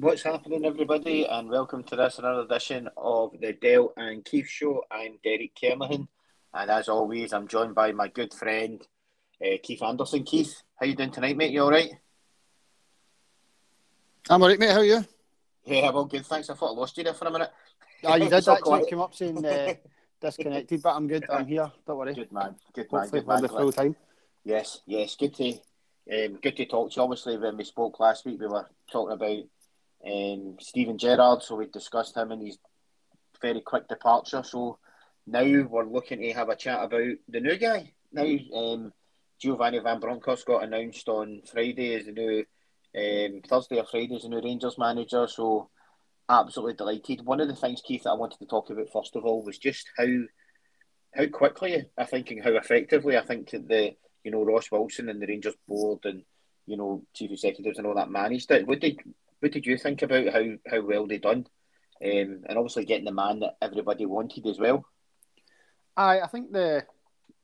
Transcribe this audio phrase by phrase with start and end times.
[0.00, 4.84] What's happening, everybody, and welcome to this another edition of the Dale and Keith Show.
[4.92, 6.06] I'm Derek Kernahan,
[6.54, 8.80] and as always, I'm joined by my good friend
[9.44, 10.22] uh, Keith Anderson.
[10.22, 11.50] Keith, how you doing tonight, mate?
[11.50, 11.90] You all right?
[14.30, 14.70] I'm all right, mate.
[14.70, 15.04] How are you?
[15.64, 16.24] Yeah, I'm all good.
[16.24, 16.48] Thanks.
[16.48, 17.50] I thought I lost you there for a minute.
[18.04, 19.74] Ah, you did actually come up saying uh,
[20.20, 21.28] disconnected, but I'm good.
[21.28, 21.72] I'm here.
[21.84, 22.14] Don't worry.
[22.14, 22.54] Good man.
[22.72, 23.08] Good man.
[23.08, 23.48] Good man.
[23.48, 23.96] full time.
[24.44, 25.16] Yes, yes.
[25.16, 25.54] Good to
[26.12, 27.02] um, good to talk to you.
[27.02, 29.42] Obviously, when we spoke last week, we were talking about
[30.06, 32.58] um, Steven Gerrard, so we discussed him and his
[33.40, 34.42] very quick departure.
[34.42, 34.78] So
[35.26, 37.92] now we're looking to have a chat about the new guy.
[38.12, 38.92] Now, um,
[39.40, 42.44] Giovanni Van Bronckhorst got announced on Friday as the new
[42.96, 45.26] um, Thursday or Friday as the new Rangers manager.
[45.28, 45.70] So
[46.28, 47.24] absolutely delighted.
[47.24, 49.58] One of the things, Keith, that I wanted to talk about first of all was
[49.58, 50.06] just how
[51.14, 55.08] how quickly I think and how effectively I think that the you know Ross Wilson
[55.08, 56.22] and the Rangers board and
[56.66, 58.66] you know chief executives and all that managed it.
[58.66, 58.98] What did
[59.40, 61.46] what did you think about how how well they done?
[62.02, 64.84] Um, and obviously getting the man that everybody wanted as well.
[65.96, 66.84] I I think the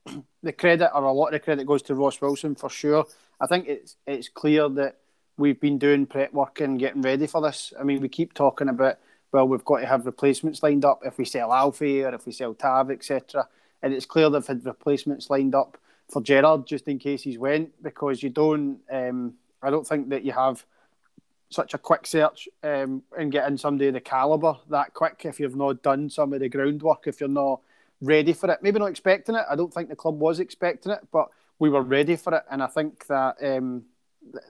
[0.43, 3.07] the credit or a lot of the credit goes to Ross Wilson for sure.
[3.41, 4.99] I think it's it's clear that
[5.37, 7.73] we've been doing prep work and getting ready for this.
[7.79, 8.99] I mean, we keep talking about
[9.33, 12.31] well, we've got to have replacements lined up if we sell Alfie or if we
[12.31, 13.49] sell Tav, etc.
[13.83, 15.77] And it's clear they've had replacements lined up
[16.09, 18.79] for Gerrard just in case he's went because you don't.
[18.91, 20.65] Um, I don't think that you have
[21.55, 25.57] such a quick search um, and getting somebody of the caliber that quick if you've
[25.57, 27.61] not done some of the groundwork, if you're not
[28.01, 28.63] ready for it.
[28.63, 29.45] Maybe not expecting it.
[29.49, 32.63] I don't think the club was expecting it, but we were ready for it, and
[32.63, 33.85] I think that um,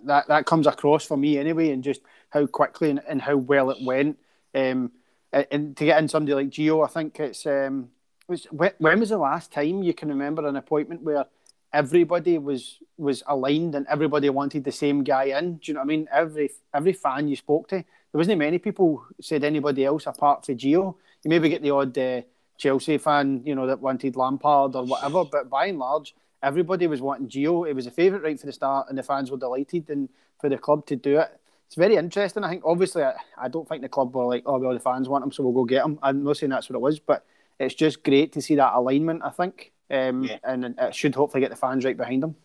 [0.05, 3.71] that that comes across for me anyway, and just how quickly and, and how well
[3.71, 4.19] it went.
[4.55, 4.93] Um,
[5.33, 7.91] and to get in somebody like Gio, I think it's um,
[8.29, 11.27] was when was the last time you can remember an appointment where
[11.75, 15.57] everybody was was aligned and everybody wanted the same guy in.
[15.57, 16.09] Do you know what I mean?
[16.11, 20.57] Every every fan you spoke to, there wasn't many people said anybody else apart from
[20.57, 20.95] Gio.
[21.25, 22.23] You maybe get the odd uh,
[22.57, 27.03] Chelsea fan, you know, that wanted Lampard or whatever, but by and large, everybody was
[27.03, 27.69] wanting Gio.
[27.69, 30.09] It was a favourite right for the start, and the fans were delighted and
[30.41, 31.31] for the club to do it.
[31.67, 32.45] It's very interesting.
[32.45, 35.09] I think obviously I, I don't think the club were like, oh well, the fans
[35.09, 35.99] want him, so we'll go get him.
[36.03, 37.25] I'm not saying that's what it was, but
[37.59, 39.23] it's just great to see that alignment.
[39.25, 40.39] I think um, yeah.
[40.45, 42.37] and it should hopefully get the fans right behind him.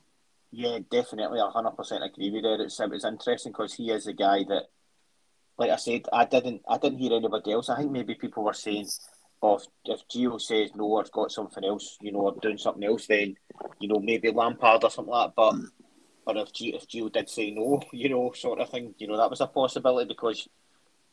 [0.52, 2.66] Yeah, definitely, hundred percent agree with you.
[2.66, 4.64] It's it was interesting because he is a guy that,
[5.58, 7.70] like I said, I didn't I didn't hear anybody else.
[7.70, 8.88] I think maybe people were saying,
[9.42, 12.84] "Oh, if, if Gio says no, I've got something else, you know, I'm doing something
[12.84, 13.36] else, then
[13.80, 15.56] you know maybe Lampard or something like that." But
[16.26, 19.18] or if Gio, if Gio did say no, you know, sort of thing, you know,
[19.18, 20.48] that was a possibility because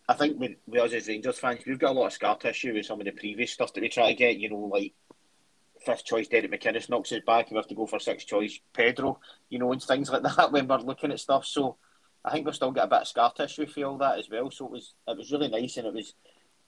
[0.08, 2.74] I think with, with us as Rangers fans, we've got a lot of scar tissue
[2.74, 4.94] with some of the previous stuff that we try to get, you know, like
[5.86, 8.58] fifth choice Derek McInnes knocks us back, and we have to go for sixth choice
[8.74, 11.46] Pedro, you know, and things like that when we're looking at stuff.
[11.46, 11.76] So
[12.24, 14.50] I think we've still got a bit of scar tissue for all that as well.
[14.50, 16.14] So it was it was really nice, and it was,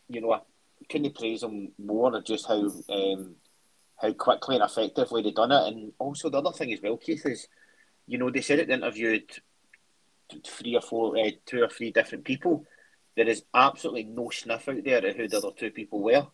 [0.08, 0.40] you know, I
[0.88, 3.34] couldn't praise them more of just how um,
[3.96, 5.66] how quickly and effectively they done it.
[5.66, 7.48] And also the other thing as well, Keith is,
[8.06, 9.30] you know, they said it interviewed
[10.46, 12.64] three or four, uh, two or three different people.
[13.16, 16.26] There is absolutely no sniff out there of who the other two people were.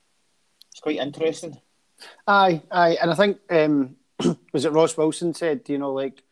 [0.71, 1.59] It's quite interesting.
[2.27, 3.97] Aye, aye, and I think um,
[4.53, 6.23] was it Ross Wilson said, you know, like,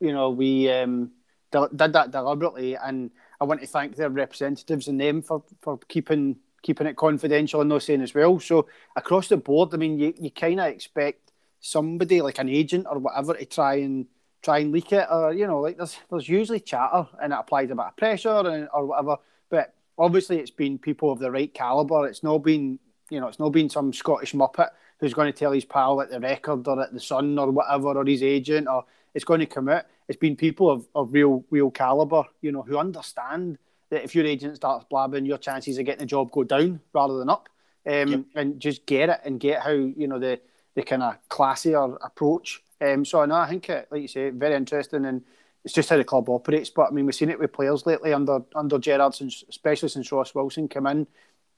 [0.00, 1.12] you know, we um,
[1.50, 3.10] did that deliberately, and
[3.40, 7.68] I want to thank their representatives and them for for keeping keeping it confidential and
[7.68, 8.40] not saying as well.
[8.40, 8.66] So
[8.96, 12.98] across the board, I mean, you, you kind of expect somebody like an agent or
[12.98, 14.06] whatever to try and
[14.42, 17.70] try and leak it, or you know, like there's there's usually chatter and it applies
[17.70, 19.16] a bit of pressure and or whatever,
[19.50, 22.06] but obviously it's been people of the right caliber.
[22.06, 22.78] It's not been
[23.10, 24.70] you know, it's not been some Scottish muppet
[25.00, 27.88] who's going to tell his pal at the record or at the Sun or whatever,
[27.88, 28.84] or his agent, or
[29.14, 29.84] it's going to come out.
[30.08, 33.58] It's been people of, of real real caliber, you know, who understand
[33.90, 37.18] that if your agent starts blabbing, your chances of getting a job go down rather
[37.18, 37.48] than up.
[37.86, 38.24] Um, yep.
[38.34, 40.40] And just get it and get how you know the
[40.74, 42.62] the kind of classier approach.
[42.80, 45.22] Um, so I know I think it, like you say, very interesting and
[45.64, 46.70] it's just how the club operates.
[46.70, 50.12] But I mean, we've seen it with players lately under under Gerrard, since, especially since
[50.12, 51.06] Ross Wilson came in.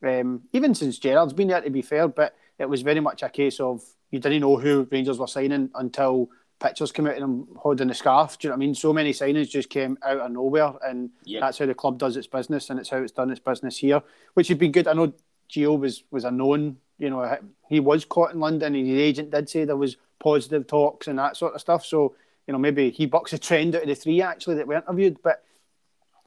[0.05, 3.29] Um, even since Gerrard's been there, to be fair, but it was very much a
[3.29, 6.31] case of you didn't know who Rangers were signing until
[6.61, 8.39] pictures came out of them holding the scarf.
[8.39, 8.75] Do you know what I mean?
[8.75, 11.43] So many signings just came out of nowhere, and yep.
[11.43, 14.03] that's how the club does its business, and it's how it's done its business here,
[14.35, 14.89] which has been good.
[14.89, 15.13] I know
[15.51, 17.39] Gio was was a known, you know,
[17.69, 21.19] he was caught in London, and his agent did say there was positive talks and
[21.19, 21.85] that sort of stuff.
[21.85, 22.15] So
[22.47, 25.19] you know, maybe he bucks a trend out of the three actually that we interviewed,
[25.23, 25.43] but.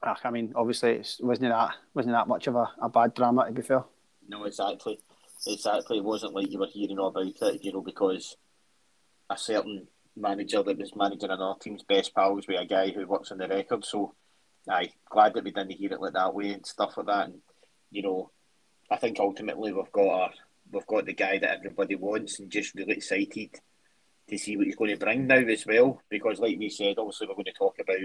[0.01, 3.45] Ah, I mean, obviously, it wasn't that wasn't that much of a, a bad drama
[3.45, 3.83] to be fair.
[4.29, 5.01] No, exactly
[5.47, 5.97] exactly.
[5.97, 8.35] It wasn't like you were hearing all about it, you know, because
[9.29, 13.31] a certain manager that was managing another team's best pals with a guy who works
[13.31, 13.85] on the record.
[13.85, 14.15] So
[14.69, 17.27] aye, glad that we didn't hear it like that way and stuff like that.
[17.27, 17.41] And
[17.91, 18.31] you know,
[18.91, 20.29] I think ultimately we've got our
[20.71, 23.59] we've got the guy that everybody wants, and just really excited
[24.29, 26.01] to see what he's going to bring now as well.
[26.09, 27.97] Because, like we said, obviously we're going to talk about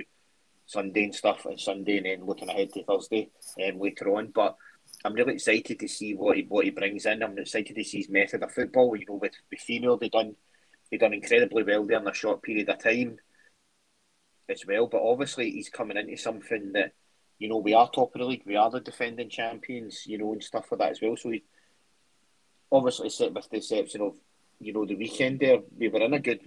[0.67, 3.31] Sunday and stuff on Sunday, and then looking ahead to Thursday
[3.67, 4.29] um, later on.
[4.35, 4.57] But
[5.05, 7.23] I'm really excited to see what he what he brings in.
[7.23, 8.97] I'm excited to see his method of football.
[8.97, 10.35] You know, with with Feyenoord, they done
[10.91, 13.19] they done incredibly well there in a short period of time
[14.49, 14.87] as well.
[14.87, 16.93] But obviously, he's coming into something that
[17.39, 20.33] you know we are top of the league, we are the defending champions, you know,
[20.33, 21.17] and stuff like that as well.
[21.17, 21.45] So he
[22.73, 24.15] obviously, set with the exception of
[24.59, 26.41] you know the weekend there, we were in a good.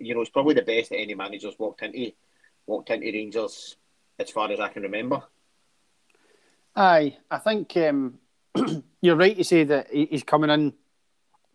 [0.00, 2.12] You know, it's probably the best that any managers walked into
[2.66, 3.76] walked into Rangers
[4.18, 5.22] as far as I can remember.
[6.76, 8.18] Aye, I think um,
[9.00, 10.72] you're right to say that he's coming in.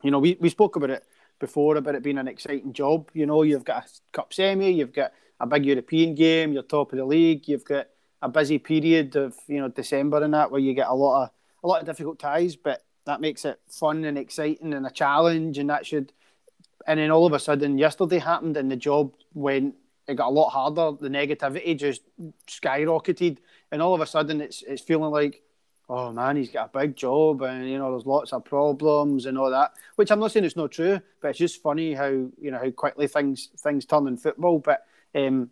[0.01, 1.04] You know, we, we spoke about it
[1.39, 3.10] before about it being an exciting job.
[3.13, 6.92] You know, you've got a cup semi, you've got a big European game, you're top
[6.92, 7.88] of the league, you've got
[8.21, 11.30] a busy period of you know December and that where you get a lot of
[11.63, 15.57] a lot of difficult ties, but that makes it fun and exciting and a challenge,
[15.57, 16.12] and that should.
[16.86, 19.75] And then all of a sudden, yesterday happened, and the job went.
[20.06, 20.98] It got a lot harder.
[21.00, 22.01] The negativity just
[22.48, 23.38] skyrocketed,
[23.74, 25.42] and all of a sudden, it's it's feeling like,
[25.90, 29.36] oh man, he's got a big job, and you know, there's lots of problems and
[29.36, 29.72] all that.
[29.96, 32.70] Which I'm not saying it's not true, but it's just funny how you know how
[32.70, 34.60] quickly things things turn in football.
[34.60, 34.86] But
[35.16, 35.50] um,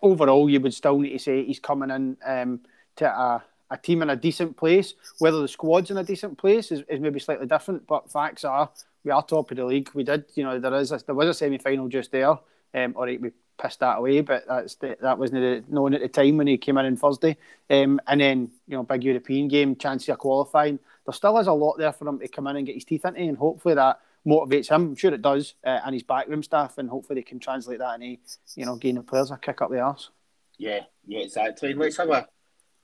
[0.00, 2.60] overall, you would still need to say he's coming in um,
[2.96, 4.94] to a a team in a decent place.
[5.18, 8.70] Whether the squad's in a decent place is, is maybe slightly different, but facts are
[9.04, 9.90] we are top of the league.
[9.92, 12.38] We did, you know, there is a, there was a semi final just there.
[12.72, 16.08] Um, all right, we pissed that away, but that's the, that wasn't known at the
[16.08, 17.36] time when he came in on Thursday.
[17.68, 20.78] Um, and then you know, big European game, chance of qualifying.
[21.06, 23.04] There still is a lot there for him to come in and get his teeth
[23.04, 24.88] into, and hopefully that motivates him.
[24.88, 27.94] I'm sure it does, uh, and his backroom staff, and hopefully they can translate that
[27.94, 28.20] and he,
[28.54, 30.10] you know, gain gaining players a kick up the arse.
[30.58, 31.74] Yeah, yeah, exactly.
[31.74, 32.26] Let's have a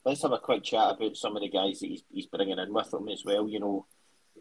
[0.03, 2.73] let's have a quick chat about some of the guys that he's, he's bringing in
[2.73, 3.47] with him as well.
[3.47, 3.85] You know,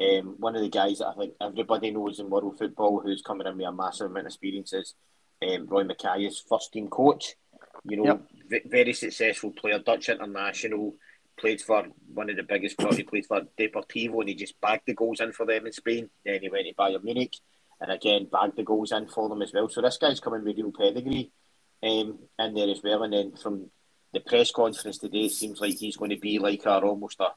[0.00, 3.46] um, one of the guys that I think everybody knows in world football who's coming
[3.46, 4.94] in with a massive amount of experience is
[5.42, 7.34] um, Roy Makaay's first team coach.
[7.84, 8.22] You know, yep.
[8.48, 10.94] v- very successful player, Dutch international,
[11.38, 12.96] played for one of the biggest clubs.
[12.96, 16.10] He played for Deportivo and he just bagged the goals in for them in Spain.
[16.24, 17.36] Then he went to Bayern Munich
[17.80, 19.68] and again bagged the goals in for them as well.
[19.68, 21.30] So this guy's coming with real pedigree
[21.82, 23.02] um, in there as well.
[23.02, 23.70] And then from
[24.12, 27.28] the press conference today, it seems like he's going to be like our almost a,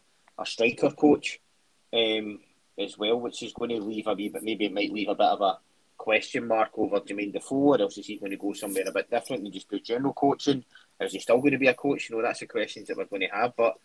[0.41, 1.39] a striker coach
[1.93, 2.39] um,
[2.77, 5.15] as well, which is going to leave a wee bit, maybe it might leave a
[5.15, 5.57] bit of a
[5.99, 9.11] question mark over Jermaine Defoe, or else is he going to go somewhere a bit
[9.11, 10.65] different and just do general coaching?
[10.99, 12.09] Or is he still going to be a coach?
[12.09, 13.53] You know, that's the questions that we're going to have.
[13.55, 13.75] But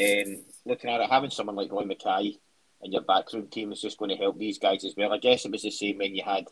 [0.00, 2.38] um, looking at it, having someone like Roy Makaay
[2.82, 5.12] in your backroom team is just going to help these guys as well.
[5.12, 6.44] I guess it was the same when you had,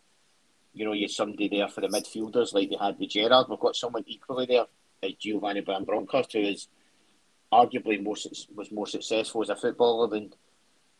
[0.72, 3.46] you know, you had somebody there for the midfielders like they had with Gerrard.
[3.48, 4.64] We've got someone equally there
[5.02, 6.68] like Giovanni Van Bronckhorst, who is
[7.52, 8.16] arguably more
[8.56, 10.32] was more successful as a footballer than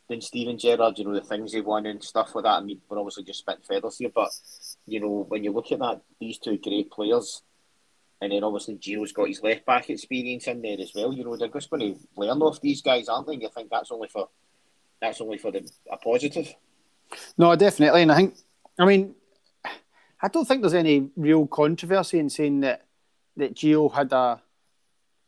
[0.08, 0.98] than Steven Gerrard.
[0.98, 2.50] You know the things he won and stuff like that.
[2.50, 4.30] I mean, we're obviously just spitting feathers here, but
[4.86, 7.42] you know when you look at that, these two great players,
[8.20, 11.12] and then obviously Gio's got his left back experience in there as well.
[11.12, 13.34] You know they're just going to learn off these guys, aren't they?
[13.34, 14.28] And you think that's only for
[15.00, 16.54] that's only for the a positive.
[17.36, 18.36] No, definitely, and I think
[18.78, 19.14] I mean
[20.22, 22.86] I don't think there's any real controversy in saying that
[23.36, 24.40] that Gio had a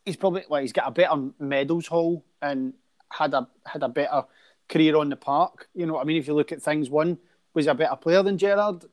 [0.04, 2.72] he's probably well he's got a better medals haul and
[3.10, 4.24] had a had a better
[4.68, 5.68] career on the park.
[5.74, 7.18] You know, I mean, if you look at things, one
[7.54, 8.84] was he a better player than Gerrard?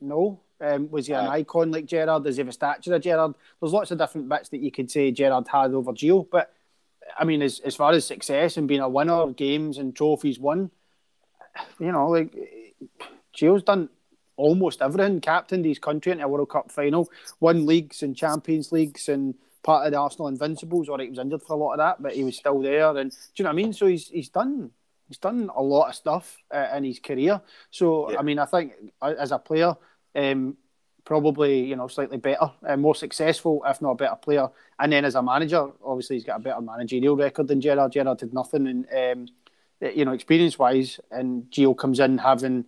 [0.00, 0.40] No.
[0.60, 2.24] Um, was he an icon like Gerrard?
[2.24, 3.34] Does he have a stature of Gerrard?
[3.60, 6.52] There's lots of different bits that you could say Gerrard had over Gio, but
[7.18, 10.38] I mean, as as far as success and being a winner of games and trophies
[10.38, 10.70] won,
[11.78, 12.34] you know, like
[13.36, 13.88] Gio's done
[14.36, 15.20] almost everything.
[15.20, 17.08] Captained his country into a World Cup final,
[17.40, 20.88] won leagues and Champions Leagues, and part of the Arsenal Invincibles.
[20.88, 22.96] Or he was injured for a lot of that, but he was still there.
[22.96, 23.72] And do you know what I mean?
[23.72, 24.70] So he's he's done
[25.08, 27.40] he's done a lot of stuff uh, in his career.
[27.70, 28.18] So yeah.
[28.18, 29.76] I mean, I think uh, as a player.
[30.14, 30.56] Um,
[31.04, 34.48] probably you know slightly better and more successful, if not a better player.
[34.78, 37.92] And then as a manager, obviously he's got a better managerial record than Gerrard.
[37.92, 42.64] Gerrard did nothing, and um, you know experience wise, and Gio comes in having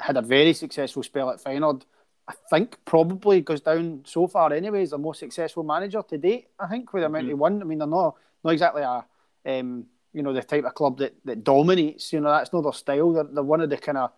[0.00, 1.82] had a very successful spell at Feyenoord.
[2.28, 6.48] I think probably goes down so far anyway as the most successful manager to date.
[6.58, 7.30] I think with the amount mm-hmm.
[7.30, 7.62] he won.
[7.62, 9.04] I mean, they're not not exactly a
[9.46, 12.12] um, you know the type of club that, that dominates.
[12.12, 13.12] You know that's not their style.
[13.12, 14.10] They're, they're one of the kind of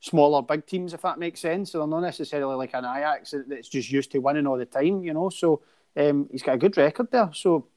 [0.00, 1.72] smaller big teams, if that makes sense.
[1.72, 5.02] So they're not necessarily like an Ajax that's just used to winning all the time.
[5.02, 5.62] You know, so
[5.96, 7.30] um, he's got a good record there.
[7.32, 7.68] So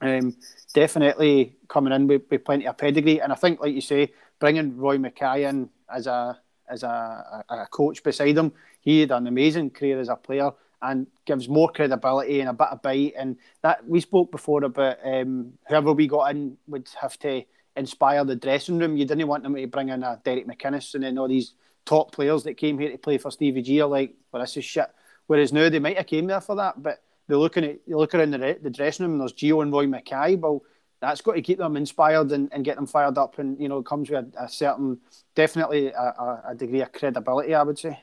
[0.00, 0.36] um,
[0.74, 3.20] definitely coming in with, with plenty of pedigree.
[3.20, 7.66] And I think, like you say, bringing Roy Makaay in as a as a, a,
[7.66, 8.52] coach beside him.
[8.80, 10.50] He had an amazing career as a player,
[10.82, 13.14] and gives more credibility and a bit of bite.
[13.16, 17.42] And that we spoke before about um, whoever we got in would have to
[17.76, 18.96] inspire the dressing room.
[18.96, 22.12] You didn't want them to bring in a Derek McInnes and then all these top
[22.12, 24.86] players that came here to play for Stevie G are like, well, this is shit.
[25.26, 28.14] Whereas now they might have came there for that, but they're looking at you look
[28.14, 30.38] around the, the dressing room and there's Gio and Roy Makaay.
[30.38, 30.62] Well,
[31.00, 33.82] that's got to keep them inspired and, and get them fired up, and you know,
[33.82, 34.98] comes with a, a certain,
[35.34, 37.98] definitely a, a, degree of credibility, I would say.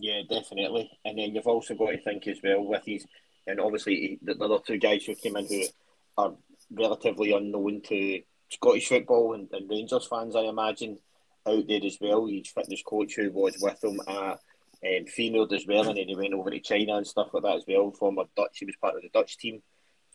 [0.00, 0.90] Yeah, definitely.
[1.04, 3.06] And then you've also got to think as well with these,
[3.46, 5.64] and obviously the other two guys who came in who
[6.16, 6.34] are
[6.70, 10.98] relatively unknown to Scottish football and, and Rangers fans, I imagine,
[11.46, 12.26] out there as well.
[12.26, 14.38] His fitness coach who was with him at um,
[14.82, 17.64] Feyenoord as well, and then he went over to China and stuff like that as
[17.66, 17.90] well.
[17.90, 19.62] Former Dutch, he was part of the Dutch team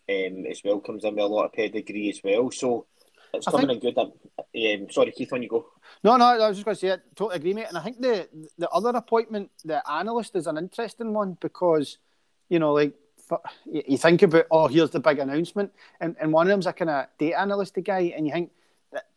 [0.10, 0.80] um, as well.
[0.80, 2.52] Comes in with a lot of pedigree as well.
[2.52, 2.86] So
[3.34, 3.84] it's coming think...
[3.84, 4.82] in good.
[4.84, 5.66] Um, sorry, Keith, on you go.
[6.04, 7.68] No, no, I was just going to say, I totally agree, mate.
[7.70, 11.98] And I think the the other appointment, the analyst, is an interesting one because,
[12.50, 12.94] you know, like
[13.66, 16.90] you think about, oh, here's the big announcement, and, and one of them's a kind
[16.90, 18.52] of data analyst guy, and you think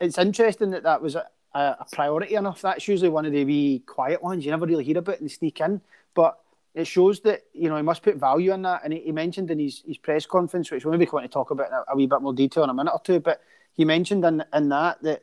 [0.01, 2.63] it's interesting that that was a, a, priority enough.
[2.63, 5.61] That's usually one of the wee quiet ones you never really hear about and sneak
[5.61, 5.81] in,
[6.15, 6.39] but
[6.75, 8.83] it shows that you know he must put value in that.
[8.85, 11.51] And he, he mentioned in his, his press conference, which we'll maybe going to talk
[11.51, 13.43] about in a, a wee bit more detail in a minute or two, but
[13.76, 15.23] he mentioned in in that that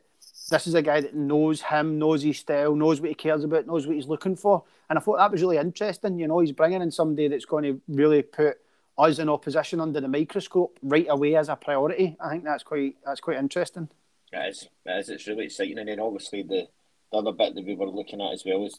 [0.50, 3.66] this is a guy that knows him, knows his style, knows what he cares about,
[3.66, 4.64] knows what he's looking for.
[4.90, 6.18] And I thought that was really interesting.
[6.18, 8.58] You know, he's bringing in somebody that's going to really put
[8.98, 12.16] us in opposition under the microscope right away as a priority.
[12.20, 13.88] I think that's quite that's quite interesting.
[14.32, 14.68] It is.
[14.84, 15.08] It is.
[15.08, 15.78] It's really exciting.
[15.78, 16.68] And then obviously the,
[17.10, 18.78] the other bit that we were looking at as well is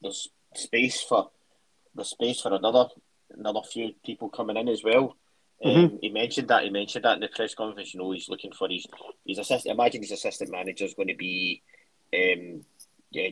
[0.00, 1.30] there's space for
[1.94, 2.86] the space for another
[3.36, 5.16] another few people coming in as well.
[5.62, 5.96] Um, mm-hmm.
[6.00, 6.64] he mentioned that.
[6.64, 7.92] He mentioned that in the press conference.
[7.92, 8.86] You know, he's looking for his
[9.26, 9.74] his assistant.
[9.74, 11.62] Imagine his assistant manager is going to be,
[12.14, 12.64] um,
[13.10, 13.30] yeah,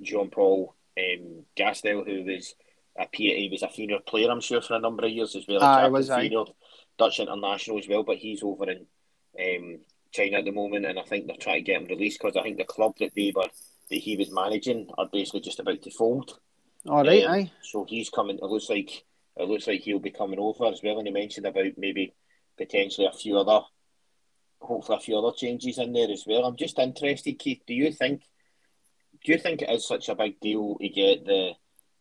[0.00, 2.54] Jean Paul um, Gastel, who was
[2.98, 5.62] a he was a senior player, I'm sure, for a number of years as well.
[5.62, 6.44] I was senior
[6.98, 8.86] Dutch international as well, but he's over in
[9.38, 9.78] um,
[10.12, 12.42] China at the moment, and I think they're trying to get him released because I
[12.42, 13.48] think the club that they were
[13.90, 16.38] that he was managing are basically just about to fold.
[16.86, 17.52] All right, um, aye.
[17.62, 18.38] So he's coming.
[18.38, 19.04] It looks like
[19.36, 20.98] it looks like he'll be coming over as well.
[20.98, 22.14] And he mentioned about maybe
[22.56, 23.64] potentially a few other,
[24.60, 26.44] hopefully a few other changes in there as well.
[26.44, 27.62] I'm just interested, Keith.
[27.66, 28.22] Do you think?
[29.24, 31.52] Do you think it is such a big deal to get the,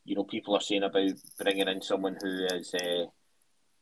[0.03, 3.05] you know, people are saying about bringing in someone who is uh,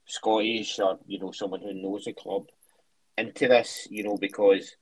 [0.06, 2.46] Scottish or you know someone who knows the club
[3.18, 4.76] into this, you know, because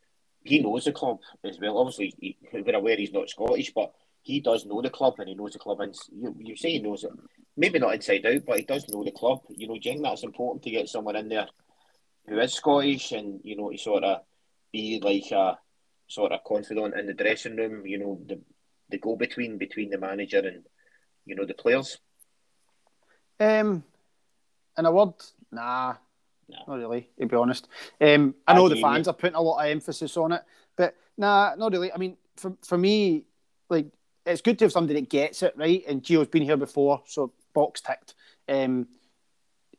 [0.44, 1.78] he knows the club as well.
[1.78, 3.94] Obviously, he, we're aware he's not Scottish, but
[4.30, 5.80] he does know the club and he knows the club.
[5.82, 7.12] And you, you say he knows it,
[7.58, 9.40] maybe not inside out, but he does know the club.
[9.50, 11.48] You know, do you think that's important to get someone in there
[12.28, 14.22] who is Scottish and, you know, to sort of
[14.72, 15.58] be like a
[16.08, 18.40] sort of confidant in the dressing room, you know, the,
[18.90, 20.64] the go between between the manager and,
[21.26, 21.98] you know, the players?
[23.40, 23.84] Um,
[24.78, 25.14] in a word,
[25.52, 25.96] nah,
[26.48, 26.58] no.
[26.68, 27.68] not really, to be honest.
[28.00, 30.44] Um, I know I the fans are putting a lot of emphasis on it,
[30.76, 31.92] but nah, not really.
[31.92, 33.24] I mean, for, for me,
[33.70, 33.88] like
[34.26, 35.84] it's good to have somebody that gets it right.
[35.88, 38.16] And Gio's been here before, so box ticked.
[38.48, 38.88] Um,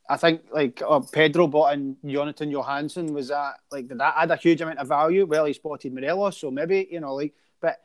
[0.09, 4.31] I think like uh, Pedro bought in Jonathan Johansson was that like did that add
[4.33, 5.25] a huge amount of value?
[5.25, 7.81] Well, he spotted Morelos, so maybe you know like, but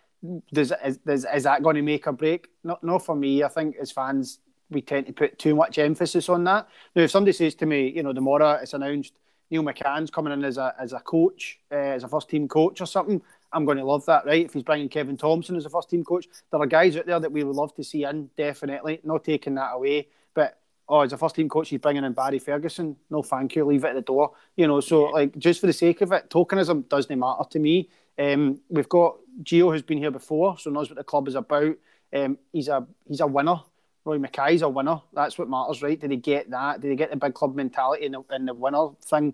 [0.51, 2.47] does is, is, is that going to make a break?
[2.63, 3.43] Not not for me.
[3.43, 4.39] I think as fans
[4.71, 6.67] we tend to put too much emphasis on that.
[6.95, 9.19] Now, if somebody says to me, you know, tomorrow it's announced
[9.51, 12.81] Neil McCann's coming in as a as a coach, uh, as a first team coach
[12.81, 13.21] or something,
[13.55, 14.45] I'm going to love that, right?
[14.45, 17.19] If he's bringing Kevin Thomson as a first team coach, there are guys out there
[17.19, 18.99] that we would love to see in, definitely.
[19.03, 20.09] Not taking that away.
[20.33, 20.59] But,
[20.89, 22.97] oh, as a first team coach, he's bringing in Barry Ferguson.
[23.09, 23.63] No, thank you.
[23.63, 24.33] Leave it at the door.
[24.57, 27.89] You know, so, like, just for the sake of it, tokenism doesn't matter to me.
[28.19, 31.75] Um, we've got Gio, who's been here before, so knows what the club is about.
[32.13, 33.61] Um, he's a he's a winner.
[34.05, 35.01] Roy Makaay's a winner.
[35.13, 35.99] That's what matters, right?
[35.99, 36.79] Did he get that?
[36.79, 39.33] Did he get the big club mentality and the, and the winner thing?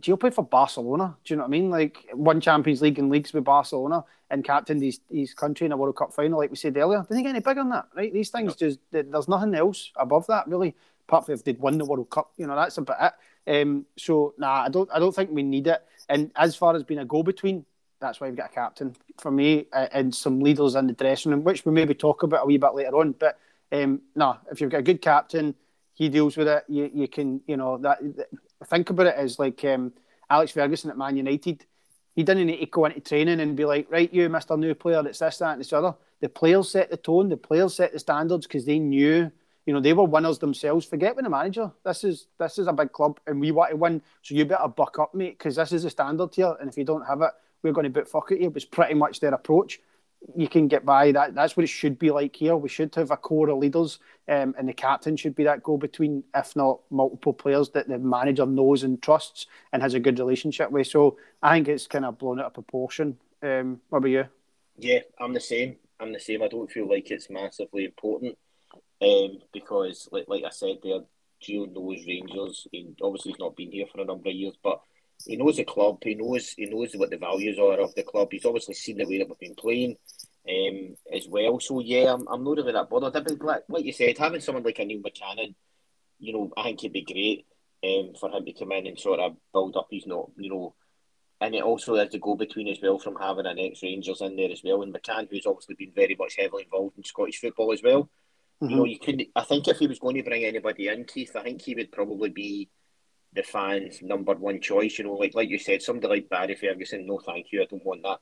[0.00, 1.16] Gio played for Barcelona.
[1.24, 1.70] Do you know what I mean?
[1.70, 5.76] Like won Champions League and leagues with Barcelona and captained his, his country in a
[5.76, 7.04] World Cup final, like we said earlier.
[7.08, 8.12] Didn't get any bigger than that, right?
[8.12, 8.68] These things no.
[8.68, 10.74] just there's nothing else above that really,
[11.06, 12.32] apart from if they'd won the World Cup.
[12.36, 13.60] You know, that's about it.
[13.62, 15.82] Um, so nah, I don't I don't think we need it.
[16.08, 17.66] And as far as being a go between,
[18.00, 21.32] that's why we've got a captain for me uh, and some leaders in the dressing
[21.32, 23.12] room, which we maybe talk about a wee bit later on.
[23.12, 23.38] But
[23.70, 25.54] um, no, if you've got a good captain,
[25.94, 26.64] he deals with it.
[26.68, 27.98] You you can you know that
[28.66, 29.92] think about it as like um,
[30.30, 31.64] Alex Ferguson at Man United.
[32.14, 34.58] He didn't need to go into training and be like, right, you, Mr.
[34.58, 35.94] New Player, it's this, that, and this other.
[36.20, 39.30] The players set the tone, the players set the standards because they knew,
[39.64, 40.84] you know, they were winners themselves.
[40.84, 41.72] Forget with the manager.
[41.84, 44.02] This is this is a big club and we want to win.
[44.22, 46.54] So you better buck up, mate, because this is the standard here.
[46.60, 47.30] And if you don't have it,
[47.62, 48.48] we're going to boot fuck at you.
[48.48, 49.80] It was pretty much their approach.
[50.36, 51.12] You can get by.
[51.12, 52.56] That that's what it should be like here.
[52.56, 53.98] We should have a core of leaders,
[54.28, 57.98] um, and the captain should be that go between, if not multiple players that the
[57.98, 60.86] manager knows and trusts and has a good relationship with.
[60.86, 63.18] So I think it's kind of blown out of proportion.
[63.42, 64.24] Um, what about you?
[64.78, 65.76] Yeah, I'm the same.
[66.00, 66.42] I'm the same.
[66.42, 68.36] I don't feel like it's massively important
[69.00, 71.00] um, because, like, like I said, there,
[71.42, 72.66] Gio knows Rangers.
[73.02, 74.80] Obviously he's not been here for a number of years, but
[75.24, 75.98] he knows the club.
[76.02, 78.28] He knows he knows what the values are of the club.
[78.30, 79.96] He's obviously seen the way that we've been playing
[80.48, 81.60] um, as well.
[81.60, 83.12] So yeah, I'm, I'm not really that bothered.
[83.12, 85.54] But like, like you said, having someone like a Neil McCannon,
[86.18, 87.46] you know, I think it'd be great
[87.84, 89.88] um, for him to come in and sort of build up.
[89.90, 90.74] He's not, you know,
[91.40, 94.36] and it also has to go between as well from having an ex Rangers in
[94.36, 97.72] there as well, and McCann, who's obviously been very much heavily involved in Scottish football
[97.72, 98.10] as well.
[98.62, 98.70] Mm-hmm.
[98.70, 99.24] You know, you could.
[99.34, 101.90] I think if he was going to bring anybody in, Keith, I think he would
[101.90, 102.68] probably be
[103.34, 104.98] the fans' number one choice.
[104.98, 107.84] You know, like like you said, somebody like Barry Ferguson, no, thank you, I don't
[107.84, 108.18] want that.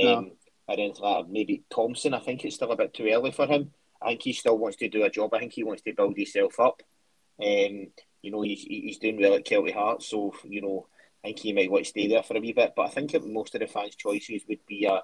[0.00, 0.32] Um, no.
[0.68, 1.32] Or anything like that.
[1.32, 3.72] Maybe Thomson, I think it's still a bit too early for him.
[4.02, 5.34] I think he still wants to do a job.
[5.34, 6.82] I think he wants to build himself up.
[7.42, 7.88] Um,
[8.22, 10.86] you know, he's he's doing well at Kelty Hearts, so you know,
[11.24, 12.74] I think he might want to stay there for a wee bit.
[12.76, 15.02] But I think most of the fans' choices would be a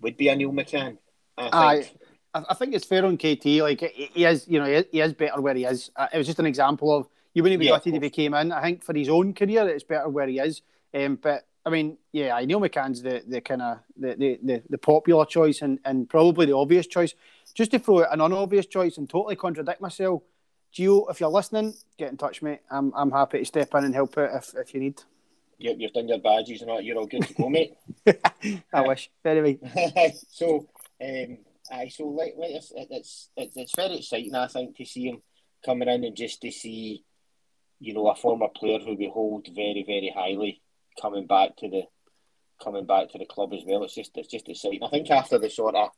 [0.00, 0.98] would be a Neil McCann.
[1.36, 1.42] I
[1.82, 1.98] think.
[2.34, 3.44] I, I think it's fair on KT.
[3.62, 5.90] Like he is, you know, he is better where he is.
[5.94, 8.34] Uh, it was just an example of you wouldn't be yeah, gutted if he came
[8.34, 8.52] in.
[8.52, 10.62] I think for his own career, it's better where he is.
[10.94, 14.62] Um, but I mean, yeah, I Neil McCann's the the kind of the, the, the,
[14.70, 17.14] the, popular choice and, and probably the obvious choice.
[17.54, 20.22] Just to throw an unobvious choice and totally contradict myself,
[20.74, 22.60] Gio, if you're listening, get in touch, mate.
[22.70, 25.00] I'm I'm happy to step in and help out if, if you need.
[25.58, 26.80] Yeah, you've done your badges and all.
[26.80, 27.76] You're all good to go, mate.
[28.72, 29.10] I wish.
[29.24, 29.60] Anyway,
[30.28, 30.66] so,
[31.00, 31.38] um,
[31.70, 34.34] aye, so like, like it's, it's it's it's very exciting.
[34.34, 35.22] I think to see him
[35.64, 37.04] coming in and just to see
[37.82, 40.62] you know, a former player who we hold very, very highly
[41.00, 41.82] coming back to the
[42.62, 43.82] coming back to the club as well.
[43.82, 44.84] It's just it's just exciting.
[44.84, 45.88] I think after the sort of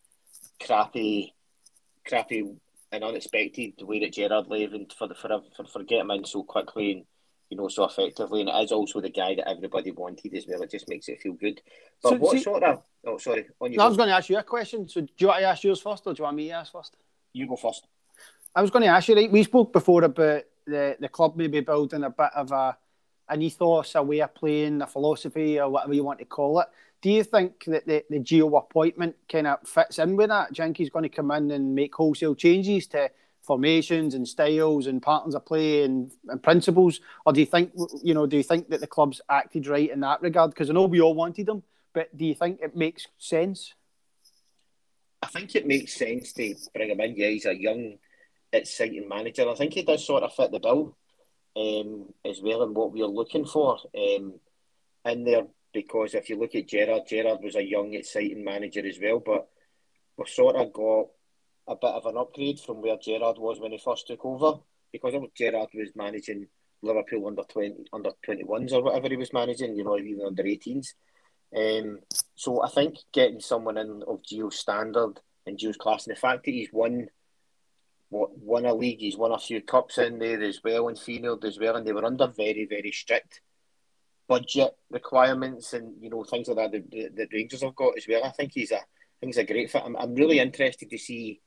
[0.64, 1.34] crappy
[2.06, 2.56] crappy
[2.90, 6.92] and unexpected way that Gerrard left for the for, for for getting in so quickly
[6.92, 7.04] and
[7.50, 10.62] you know so effectively and it is also the guy that everybody wanted as well.
[10.62, 11.60] It just makes it feel good.
[12.02, 14.14] But so, what see, sort of oh sorry, on you no, I was going to
[14.14, 14.88] ask you a question.
[14.88, 16.72] So do you want to ask yours first or do you want me to ask
[16.72, 16.96] first?
[17.34, 17.86] You go first.
[18.54, 19.30] I was going to ask you, right?
[19.30, 22.76] We spoke before about the, the club maybe building a bit of a
[23.28, 26.68] an ethos, a way of playing, a philosophy, or whatever you want to call it.
[27.00, 30.52] Do you think that the, the Gio appointment kind of fits in with that?
[30.52, 33.10] Jinky's going to come in and make wholesale changes to
[33.42, 37.72] formations and styles and patterns of play and, and principles, or do you think
[38.02, 38.26] you know?
[38.26, 40.50] Do you think that the club's acted right in that regard?
[40.50, 43.74] Because I know we all wanted them, but do you think it makes sense?
[45.22, 47.16] I think it makes sense to bring him in.
[47.16, 47.96] Yeah, he's a young
[48.56, 49.48] exciting manager.
[49.48, 50.96] I think he does sort of fit the bill
[51.56, 54.34] um, as well in what we're looking for um,
[55.04, 55.46] in there.
[55.72, 59.48] Because if you look at Gerrard, Gerrard was a young, exciting manager as well, but
[60.16, 61.06] we've sort of got
[61.66, 64.60] a bit of an upgrade from where Gerrard was when he first took over.
[64.92, 66.46] Because Gerrard was managing
[66.80, 70.46] Liverpool under twenty under twenty ones or whatever he was managing, you know, even under
[70.46, 70.94] eighteens.
[71.56, 71.98] Um,
[72.36, 76.44] so I think getting someone in of Gio's standard and Gio's class, and the fact
[76.44, 77.08] that he's won
[78.14, 79.00] won a league.
[79.00, 81.92] He's won a few cups in there as well, and Feyenoord as well, and they
[81.92, 83.40] were under very very strict
[84.26, 86.72] budget requirements and you know things like that.
[86.90, 88.24] The, the Rangers have got as well.
[88.24, 89.82] I think he's a I think he's a great fit.
[89.84, 91.40] I'm, I'm really interested to see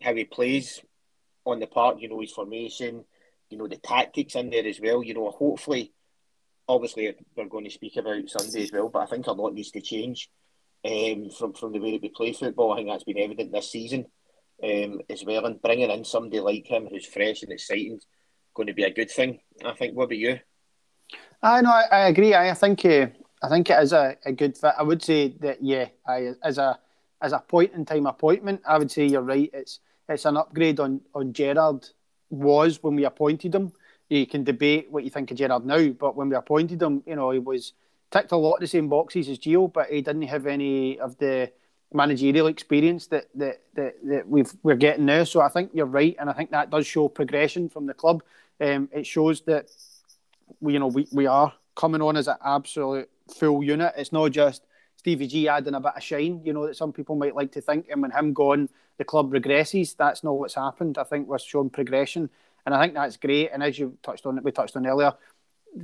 [0.00, 0.80] how he plays
[1.44, 1.96] on the park.
[2.00, 3.04] You know his formation,
[3.48, 5.02] you know the tactics in there as well.
[5.02, 5.92] You know hopefully,
[6.68, 9.70] obviously we're going to speak about Sunday as well, but I think a lot needs
[9.70, 10.28] to change
[10.84, 12.72] um, from from the way that we play football.
[12.72, 14.06] I think that's been evident this season
[14.62, 15.46] um, as well.
[15.46, 18.06] And bringing in somebody like him who's fresh and exciting is
[18.54, 19.40] going to be a good thing.
[19.64, 19.96] I think.
[19.96, 20.38] What about you?
[21.42, 21.70] I know.
[21.70, 22.34] I, I agree.
[22.34, 22.84] I, I think.
[22.84, 23.06] Uh,
[23.42, 24.74] I think it is a, a good fit.
[24.78, 26.78] I would say that yeah, I, as a
[27.20, 29.50] as a point in time appointment, I would say you're right.
[29.52, 31.88] It's it's an upgrade on on Gerrard
[32.30, 33.72] was when we appointed him.
[34.08, 37.16] You can debate what you think of Gerrard now, but when we appointed him, you
[37.16, 37.72] know, he was
[38.10, 41.16] ticked a lot of the same boxes as Gio, but he didn't have any of
[41.18, 41.50] the
[41.94, 45.24] managerial experience that that, that, that we've we're getting now.
[45.24, 48.22] So I think you're right, and I think that does show progression from the club.
[48.60, 49.66] Um, it shows that
[50.60, 53.94] we, you know, we, we are coming on as an absolute full unit.
[53.96, 54.64] It's not just
[54.96, 57.60] Stevie G adding a bit of shine, you know, that some people might like to
[57.60, 57.88] think.
[57.90, 59.96] And when him gone, the club regresses.
[59.96, 60.98] That's not what's happened.
[60.98, 62.30] I think we're showing progression,
[62.64, 63.50] and I think that's great.
[63.52, 65.14] And as you touched on, we touched on earlier,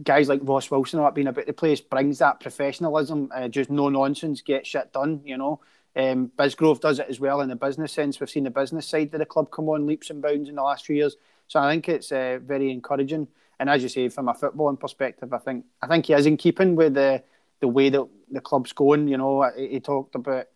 [0.03, 3.89] guys like Ross Wilson not being about the place brings that professionalism, uh, just no
[3.89, 5.61] nonsense, get shit done, you know.
[5.97, 8.21] Um, Bisgrove does it as well in the business sense.
[8.21, 10.63] We've seen the business side of the club come on leaps and bounds in the
[10.63, 11.17] last few years.
[11.49, 13.27] So I think it's uh, very encouraging.
[13.59, 16.37] And as you say, from a footballing perspective, I think I think he is in
[16.37, 17.23] keeping with the
[17.61, 19.09] the way that the club's going.
[19.09, 20.47] You know, he, he talked about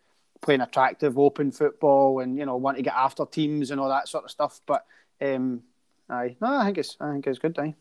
[0.41, 4.07] playing attractive, open football, and you know want to get after teams and all that
[4.07, 4.61] sort of stuff.
[4.65, 4.85] But
[5.21, 5.63] um,
[6.09, 7.57] aye, no, I think it's I think it's good.
[7.59, 7.75] Aye.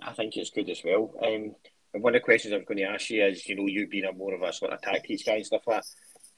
[0.00, 1.12] I think it's good as well.
[1.22, 1.54] Um,
[1.94, 4.04] and one of the questions I'm going to ask you is, you know, you being
[4.04, 5.86] a more of a sort of tactics guy and stuff like that,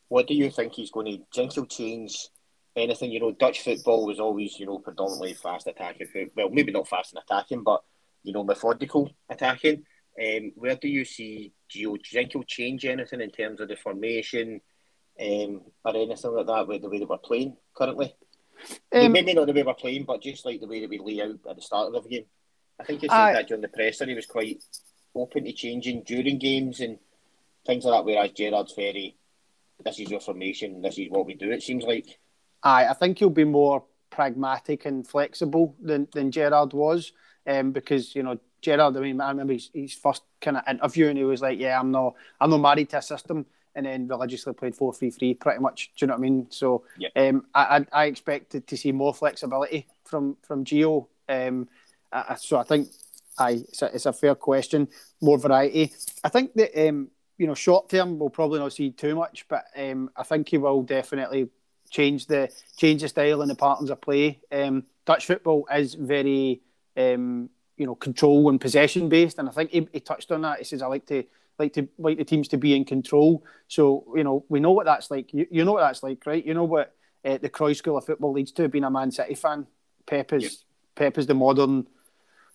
[0.08, 1.16] what do you think he's going to?
[1.18, 2.28] Do think he'll change
[2.76, 3.10] anything?
[3.10, 6.30] You know, Dutch football was always, you know, predominantly fast attacking.
[6.34, 7.82] Well, maybe not fast and attacking, but
[8.22, 9.84] you know, methodical attacking.
[10.20, 11.94] Um, where do you see Gio?
[11.94, 14.60] Do you think he'll change anything in terms of the formation
[15.20, 18.14] um, or anything like that with the way that we're playing currently?
[18.92, 21.22] Um, maybe not the way we're playing, but just like the way that we lay
[21.22, 22.24] out at the start of the game.
[22.80, 24.06] I think he said uh, that during the presser.
[24.06, 24.62] He was quite
[25.14, 26.98] open to changing during games and
[27.66, 28.04] things like that.
[28.04, 29.16] Whereas Gerrard's very,
[29.84, 31.50] this is your formation, this is what we do.
[31.50, 32.18] It seems like.
[32.62, 37.12] Aye, I think he'll be more pragmatic and flexible than than Gerrard was,
[37.46, 38.96] um, because you know Gerrard.
[38.96, 41.78] I mean, I remember his, his first kind of interview, and he was like, "Yeah,
[41.78, 45.34] I'm not, I'm not married to a system." And then religiously played four three three
[45.34, 45.92] pretty much.
[45.96, 46.46] Do you know what I mean?
[46.50, 47.10] So yeah.
[47.14, 51.06] um, I, I, I expected to see more flexibility from from Gio.
[51.28, 51.68] Um,
[52.10, 52.88] I, so I think
[53.38, 54.88] aye, it's a, it's a fair question.
[55.20, 55.92] More variety.
[56.24, 59.64] I think that um, you know, short term we'll probably not see too much, but
[59.76, 61.48] um, I think he will definitely
[61.88, 64.40] change the change the style and the patterns of play.
[64.52, 66.60] Um, Dutch football is very
[66.96, 70.58] um, you know control and possession based, and I think he, he, touched on that.
[70.58, 71.24] He says I like to
[71.58, 73.44] like to like the teams to be in control.
[73.68, 75.32] So you know we know what that's like.
[75.32, 76.44] You, you know what that's like, right?
[76.44, 79.34] You know what uh, the Cruyff School of Football leads to being a Man City
[79.34, 79.66] fan.
[80.06, 80.52] Pep is yep.
[80.96, 81.86] Pep is the modern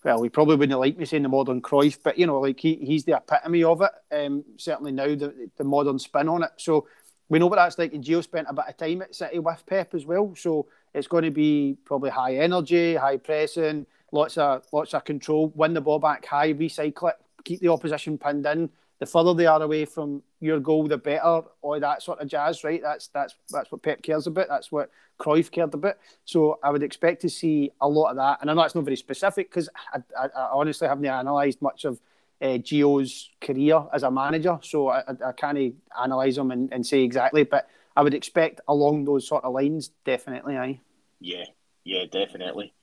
[0.04, 2.76] well, he probably wouldn't like me saying the modern Cruyff, but you know, like he,
[2.76, 3.92] he's the epitome of it.
[4.12, 6.52] Um, certainly now the, the modern spin on it.
[6.58, 6.88] So
[7.30, 7.94] we know what that's like.
[7.94, 10.34] And Gio spent a bit of time at City with Pep as well.
[10.36, 15.52] So it's going to be probably high energy, high pressing, lots of lots of control,
[15.56, 18.70] win the ball back high, recycle it, keep the opposition pinned in.
[19.04, 21.42] The further they are away from your goal, the better.
[21.62, 22.82] All that sort of jazz, right?
[22.82, 24.48] That's that's that's what Pep cares about.
[24.48, 24.90] That's what
[25.20, 25.98] Cruyff cared about.
[26.24, 28.38] So I would expect to see a lot of that.
[28.40, 31.84] And I know it's not very specific because I, I, I, honestly haven't analysed much
[31.84, 32.00] of
[32.42, 37.02] uh, Gio's career as a manager, so I, I, can't analyse him and, and, say
[37.02, 37.44] exactly.
[37.44, 40.56] But I would expect along those sort of lines, definitely.
[40.56, 40.80] Aye.
[41.20, 41.44] Yeah,
[41.84, 42.74] yeah, definitely,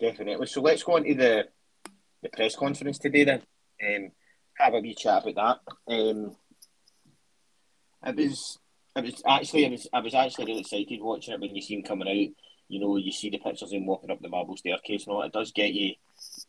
[0.00, 0.48] definitely.
[0.48, 1.48] So let's go on to the
[2.24, 3.42] the press conference today then.
[3.80, 4.10] Um,
[4.58, 5.94] have a wee chat about that.
[5.94, 6.36] Um,
[8.06, 8.58] it was
[8.98, 11.76] I was actually, I was, I was actually really excited watching it when you see
[11.76, 12.34] him coming out.
[12.68, 15.22] You know, you see the pictures of him walking up the marble staircase and all.
[15.22, 15.94] It does get you,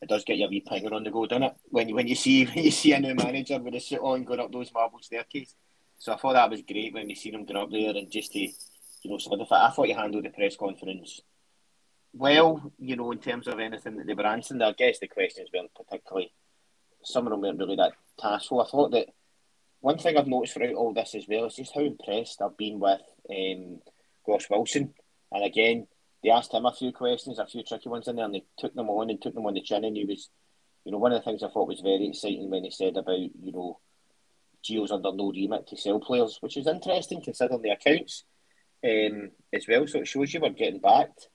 [0.01, 1.53] it does get you a wee pinger on the go, doesn't it?
[1.69, 4.23] When you when you see when you see a new manager with a suit on
[4.23, 5.55] going up those marble staircase.
[5.99, 8.31] So I thought that was great when you seen him going up there and just
[8.31, 8.51] to, you
[9.05, 9.67] know, solidify.
[9.67, 11.21] I thought he handled the press conference
[12.13, 12.73] well.
[12.79, 14.61] You know, in terms of anything that they were answering.
[14.61, 16.33] I guess the questions weren't particularly.
[17.03, 18.65] Some of them weren't really that taskful.
[18.65, 19.07] I thought that
[19.81, 22.79] one thing I've noticed throughout all this as well is just how impressed I've been
[22.79, 23.79] with um,
[24.27, 24.93] Ross Wilson.
[25.31, 25.87] And again,
[26.23, 28.73] they asked him a few questions, a few tricky ones in there, and they took
[28.75, 29.85] them on and took them on the chin.
[29.85, 30.29] And he was,
[30.83, 33.19] you know, one of the things I thought was very exciting when he said about,
[33.19, 33.79] you know,
[34.63, 38.25] Gio's under no remit to sell players, which is interesting considering the accounts
[38.83, 39.87] um, as well.
[39.87, 41.29] So it shows you we're getting backed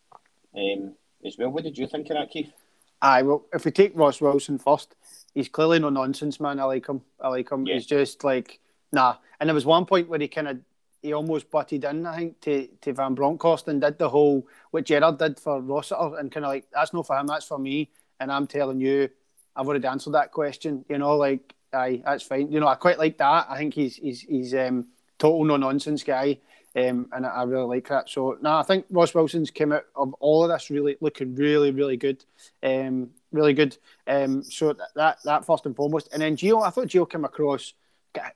[0.55, 1.48] um, as well.
[1.48, 2.53] What did you think of that, Keith?
[3.00, 4.94] Aye, well, if we take Ross Wilson first,
[5.35, 6.61] he's clearly no nonsense, man.
[6.61, 7.03] I like him.
[7.20, 7.66] I like him.
[7.66, 7.75] Yeah.
[7.75, 8.61] He's just like
[8.92, 9.16] nah.
[9.40, 10.59] And there was one point where he kind of
[11.03, 14.85] he almost butted in, I think, to, to Van Bronckhorst and did the whole what
[14.85, 17.90] Gerrard did for Rossiter and kind of like that's not for him, that's for me.
[18.20, 19.11] And I'm telling you,
[19.55, 20.85] I've already answered that question.
[20.88, 22.51] You know, like aye, that's fine.
[22.51, 23.47] You know, I quite like that.
[23.51, 24.87] I think he's he's he's um
[25.18, 26.38] total no nonsense guy.
[26.77, 28.11] Um, and I, really like that.
[28.11, 31.37] So now nah, I think Ross Wilson's came out of all of this really looking
[31.37, 32.25] really really good.
[32.64, 33.77] Um, really good.
[34.07, 37.75] Um, so that that first and foremost, and then Gio, I thought Gio came across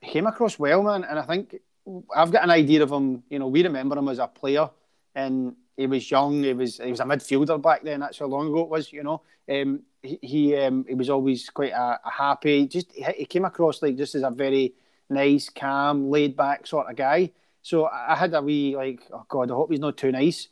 [0.02, 1.56] came across well, man, and I think
[2.14, 3.22] I've got an idea of him.
[3.30, 4.68] You know, we remember him as a player,
[5.14, 6.42] and he was young.
[6.42, 8.00] He was he was a midfielder back then.
[8.00, 8.92] That's how long ago it was.
[8.92, 12.66] You know, um, he he, um, he was always quite a, a happy.
[12.66, 14.74] Just he came across like just as a very
[15.08, 17.30] nice, calm, laid back sort of guy.
[17.62, 20.48] So I had a wee like, oh god, I hope he's not too nice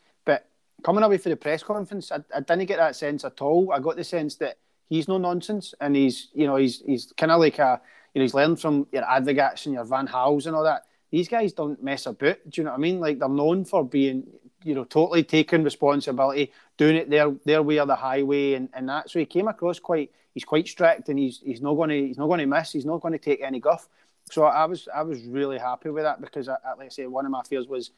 [0.82, 3.72] coming away for the press conference, I, I didn't get that sense at all.
[3.72, 4.58] I got the sense that
[4.88, 7.80] he's no nonsense, and he's you know he's he's kind of like a
[8.14, 10.84] you know he's learned from your Advocaats and your Van Gaals and all that.
[11.10, 12.38] These guys don't mess about.
[12.48, 13.00] Do you know what I mean?
[13.00, 14.24] Like they're known for being
[14.64, 18.88] you know totally taking responsibility, doing it their their way or the highway, and, and
[18.88, 19.10] that.
[19.10, 22.18] So he came across quite he's quite strict, and he's he's not going to he's
[22.18, 22.72] not going to miss.
[22.72, 23.88] He's not going to take any guff.
[24.30, 27.24] So I was I was really happy with that because I, like I say one
[27.24, 27.92] of my fears was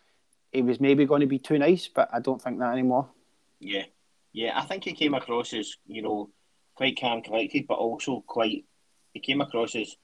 [0.53, 3.09] he was maybe going to be too nice, but I don't think that anymore.
[3.61, 3.85] Yeah,
[4.33, 6.31] yeah, I think he came across as you know
[6.75, 8.65] quite calm, collected, but also quite.
[9.13, 9.97] He came across as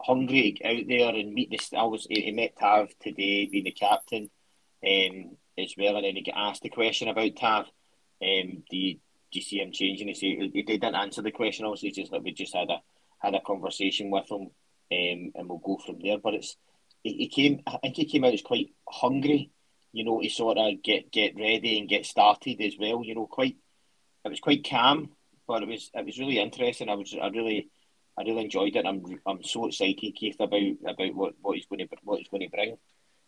[0.00, 1.78] hungry out there and meet the.
[1.78, 4.30] I was he met Tav today, being the captain.
[4.86, 5.96] um, as well.
[5.96, 7.66] And then he get asked the question about Tav.
[8.22, 10.08] Um, do you, do you see him changing?
[10.08, 11.64] He, say, he didn't answer the question.
[11.64, 12.80] Obviously, just like we just had a
[13.18, 16.18] had a conversation with him, um, and we'll go from there.
[16.18, 16.56] But it's
[17.02, 17.62] he came.
[17.66, 19.50] I think he came out as quite hungry.
[19.92, 23.02] You know, to sort of get get ready and get started as well.
[23.04, 23.56] You know, quite.
[24.24, 25.10] It was quite calm,
[25.48, 26.88] but it was it was really interesting.
[26.88, 27.68] I was I really
[28.16, 28.86] I really enjoyed it.
[28.86, 32.42] I'm I'm so excited, Keith, about about what, what he's going to what he's going
[32.42, 32.76] to bring.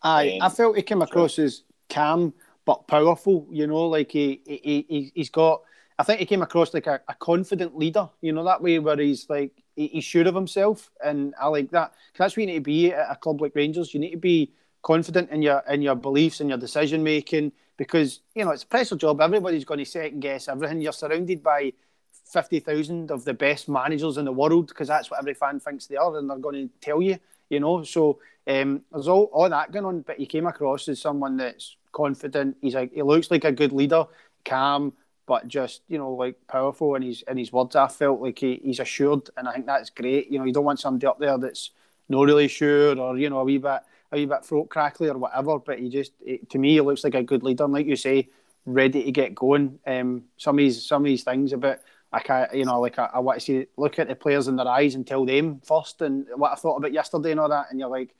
[0.02, 3.46] Aye, um, I felt he came across as calm but powerful.
[3.50, 5.62] You know, like he he he's got.
[5.96, 8.08] I think he came across like a, a confident leader.
[8.20, 11.70] You know that way where he's like he, he's sure of himself, and I like
[11.70, 11.90] that.
[11.90, 13.94] Cause that's what you need to be at a club like Rangers.
[13.94, 14.52] You need to be
[14.84, 18.66] confident in your in your beliefs and your decision making because you know it's a
[18.66, 19.20] pressure job.
[19.20, 20.80] Everybody's going to second guess everything.
[20.80, 21.72] You're surrounded by
[22.12, 25.86] fifty thousand of the best managers in the world because that's what every fan thinks
[25.86, 27.18] they are, and they're going to tell you.
[27.50, 30.00] You know, so um, there's all, all that going on.
[30.02, 32.56] But he came across as someone that's confident.
[32.60, 34.04] He's like he looks like a good leader,
[34.44, 34.92] calm,
[35.26, 37.74] but just you know like powerful in his in his words.
[37.74, 40.30] I felt like he, he's assured, and I think that's great.
[40.30, 41.70] You know, you don't want somebody up there that's
[42.06, 43.80] not really sure or you know a wee bit
[44.14, 45.58] a wee bit throat crackly or whatever.
[45.58, 47.96] But he just it, to me he looks like a good leader, and like you
[47.96, 48.28] say,
[48.64, 49.78] ready to get going.
[49.86, 51.78] Um, some of these some of these things about.
[52.12, 54.54] I can't, you know, like I, I want to see, look at the players in
[54.54, 57.66] their eyes and tell them first, and what I thought about yesterday and all that,
[57.70, 58.14] and you're like,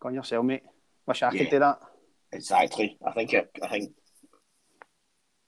[0.00, 0.64] go on yourself, mate.
[1.06, 1.38] Wish I yeah.
[1.38, 1.78] could do that.
[2.32, 2.98] Exactly.
[3.06, 3.92] I think I think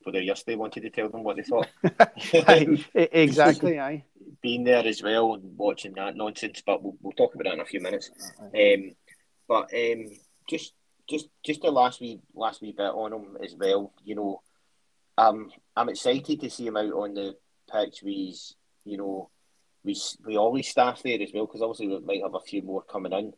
[0.03, 1.69] for the yesterday wanted to tell them what they thought.
[2.49, 4.05] aye, exactly, aye.
[4.41, 7.61] Being there as well and watching that nonsense, but we'll, we'll talk about that in
[7.61, 8.11] a few minutes.
[8.41, 8.93] Um,
[9.51, 10.07] but um,
[10.49, 10.75] just
[11.09, 13.93] just just the last wee last wee bit on him as well.
[14.05, 14.43] You know,
[15.19, 17.35] um, I'm excited to see him out on the
[17.71, 18.01] pitch.
[18.05, 18.37] We,
[18.85, 19.29] you know,
[19.83, 22.83] we we always staff there as well because obviously we might have a few more
[22.83, 23.33] coming in,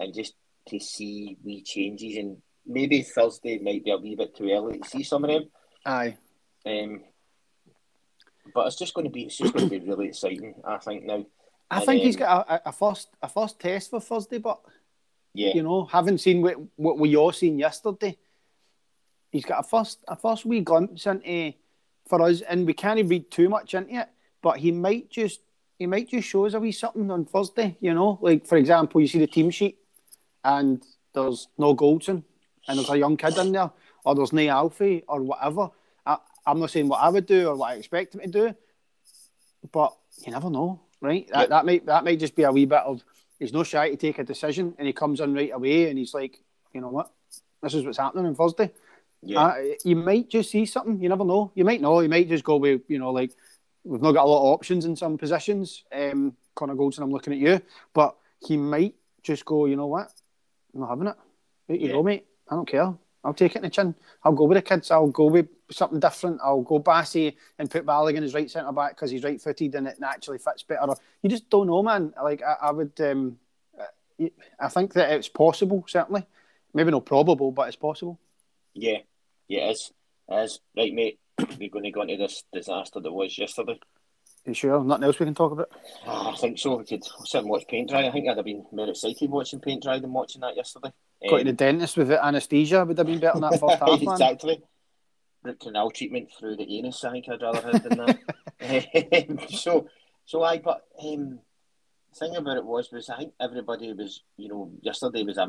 [0.00, 0.32] and just
[0.68, 4.88] to see wee changes and maybe Thursday might be a wee bit too early to
[4.88, 5.42] see some of them.
[5.84, 6.16] Aye.
[6.64, 7.02] Um,
[8.54, 10.54] but it's just going to be it's just going to be really exciting.
[10.64, 11.26] I think now.
[11.70, 14.58] I and, think um, he's got a, a, first a first test for Thursday, but
[15.32, 18.16] yeah, you know, having seen what what we all seen yesterday,
[19.30, 21.54] he's got a first a first wee glimpse into
[22.08, 24.08] for us, and we can't read too much into it.
[24.42, 25.40] But he might just
[25.78, 27.76] he might just show us a wee something on Thursday.
[27.80, 29.78] You know, like for example, you see the team sheet,
[30.44, 30.82] and
[31.14, 32.24] there's no Goldson,
[32.68, 33.70] and there's a young kid in there,
[34.04, 35.70] or there's no Alfie, or whatever.
[36.04, 38.54] I, I'm not saying what I would do or what I expect him to do,
[39.70, 41.28] but you never know, right?
[41.32, 43.04] That, that might that might just be a wee bit of
[43.40, 46.14] he's no shy to take a decision, and he comes in right away, and he's
[46.14, 46.38] like,
[46.72, 47.10] you know what,
[47.62, 48.70] this is what's happening on Thursday.
[49.22, 49.40] Yeah.
[49.40, 51.00] Uh, you might just see something.
[51.00, 51.52] You never know.
[51.54, 52.00] You might know.
[52.00, 53.32] You might just go with, you know, like
[53.84, 55.84] we've not got a lot of options in some positions.
[55.92, 57.60] Um, Connor Goldson, I'm looking at you,
[57.92, 59.66] but he might just go.
[59.66, 60.10] You know what?
[60.74, 61.16] I'm not having it.
[61.68, 61.92] There you yeah.
[61.92, 62.26] go, mate.
[62.48, 62.94] I don't care.
[63.22, 63.94] I'll take it in the chin.
[64.24, 64.90] I'll go with the kids.
[64.90, 66.40] I'll go with something different.
[66.42, 69.86] I'll go Bassey and put Balogun as right centre back because he's right footed and
[69.86, 70.86] it naturally fits better.
[71.22, 72.14] You just don't know, man.
[72.22, 73.38] Like I, I would, um,
[74.58, 75.84] I think that it's possible.
[75.86, 76.26] Certainly,
[76.72, 78.18] maybe not probable, but it's possible.
[78.72, 78.98] Yeah,
[79.48, 79.92] yeah, it is.
[80.28, 80.60] It is.
[80.76, 81.18] Right, mate.
[81.58, 83.78] We're going to go into this disaster that was yesterday.
[84.46, 84.82] You sure?
[84.82, 85.70] Nothing else we can talk about?
[86.06, 86.76] Oh, I think so.
[86.76, 88.06] We could sit and watch paint dry.
[88.06, 90.92] I think I'd have been more excited watching paint dry than watching that yesterday.
[91.28, 93.78] Got um, to the dentist with the anaesthesia would have been better than that first
[93.80, 94.12] half, man.
[94.12, 94.62] exactly.
[95.42, 97.04] Root canal treatment through the anus.
[97.04, 98.18] I think I'd rather have than that.
[99.30, 99.88] Um, so,
[100.26, 100.58] so I.
[100.58, 101.40] But um,
[102.12, 105.48] the thing about it was, was I think everybody was, you know, yesterday was a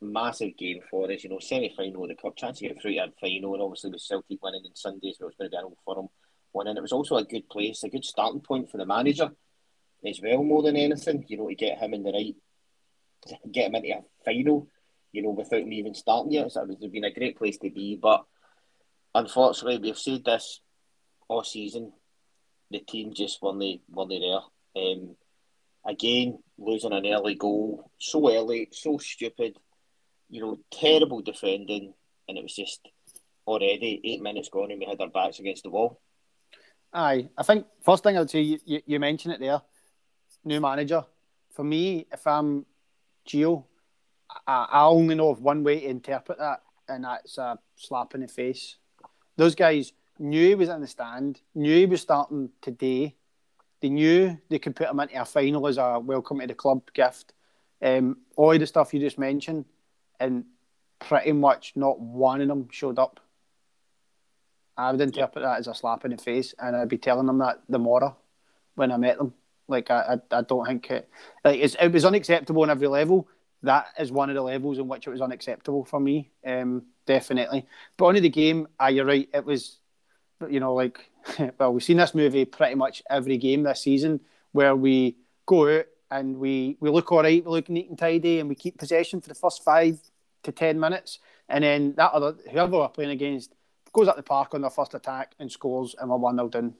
[0.00, 1.22] massive game for us.
[1.22, 3.62] You know, semi final of the cup, chance to get through to a final, and
[3.62, 6.08] obviously with Celtic winning on Sundays, where it was going to be an old firm
[6.52, 9.30] one, and it was also a good place, a good starting point for the manager
[10.06, 11.24] as well, more than anything.
[11.28, 12.36] You know, to get him in the right,
[13.50, 14.68] get him into a final,
[15.12, 16.50] you know, without him even starting yet.
[16.50, 17.98] So it would have been a great place to be.
[18.00, 18.24] But
[19.14, 20.60] unfortunately, we've said this
[21.28, 21.92] all season.
[22.70, 24.82] The team just weren't, weren't there.
[24.82, 25.16] Um,
[25.84, 29.56] again, losing an early goal so early, so stupid.
[30.30, 31.92] You know, terrible defending,
[32.26, 32.80] and it was just
[33.46, 36.00] already eight minutes gone, and we had our backs against the wall.
[36.94, 39.60] Aye, I think first thing I would say, you, you, you mentioned it there,
[40.44, 41.04] new manager.
[41.54, 42.64] For me, if I'm
[43.28, 43.64] Gio,
[44.46, 48.20] I, I only know of one way to interpret that, and that's a slap in
[48.20, 48.76] the face.
[49.36, 53.16] Those guys knew he was in the stand, knew he was starting today.
[53.80, 56.82] They knew they could put him into a final as a welcome to the club
[56.92, 57.32] gift.
[57.82, 59.64] Um, all the stuff you just mentioned,
[60.20, 60.44] and
[61.00, 63.18] pretty much not one of them showed up.
[64.76, 67.38] I would interpret that as a slap in the face, and I'd be telling them
[67.38, 68.16] that the morrow
[68.74, 69.34] when I met them.
[69.68, 71.08] Like I, I, I don't think it
[71.44, 73.28] like it was unacceptable on every level.
[73.62, 76.30] That is one of the levels in which it was unacceptable for me.
[76.44, 77.66] Um, definitely.
[77.96, 79.28] But on the game, ah, you're right.
[79.32, 79.78] It was,
[80.48, 81.10] you know, like,
[81.58, 84.20] well, we've seen this movie pretty much every game this season
[84.50, 88.38] where we go out and we, we look all right, we look neat and tidy,
[88.38, 89.98] and we keep possession for the first five
[90.42, 93.54] to ten minutes, and then that other whoever we're playing against
[93.92, 96.74] goes up the park on their first attack and scores, and we're one 0 down.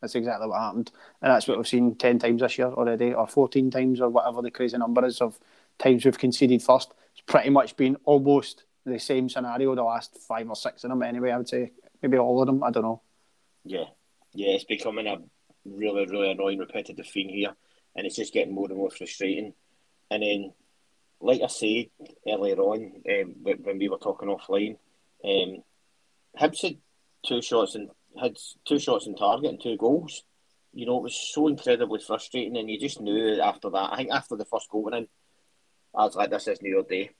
[0.00, 0.90] That's exactly what happened,
[1.22, 4.42] and that's what we've seen ten times this year already, or fourteen times, or whatever
[4.42, 5.38] the crazy number is of
[5.78, 6.92] times we've conceded first.
[7.12, 11.02] It's pretty much been almost the same scenario the last five or six of them.
[11.02, 12.62] Anyway, I would say maybe all of them.
[12.64, 13.02] I don't know.
[13.64, 13.84] Yeah,
[14.34, 15.18] yeah, it's becoming a
[15.64, 17.54] really, really annoying, repetitive thing here,
[17.94, 19.54] and it's just getting more and more frustrating.
[20.10, 20.52] And then,
[21.20, 21.86] like I said
[22.28, 24.76] earlier on, um, when we were talking offline,
[25.24, 25.62] um,
[26.38, 26.78] Hibs had
[27.24, 30.24] two shots and had two shots in target and two goals.
[30.74, 33.92] You know, it was so incredibly frustrating, and you just knew after that.
[33.92, 35.08] I think after the first goal went in,
[35.94, 37.10] I was like, "This is New Year Day,"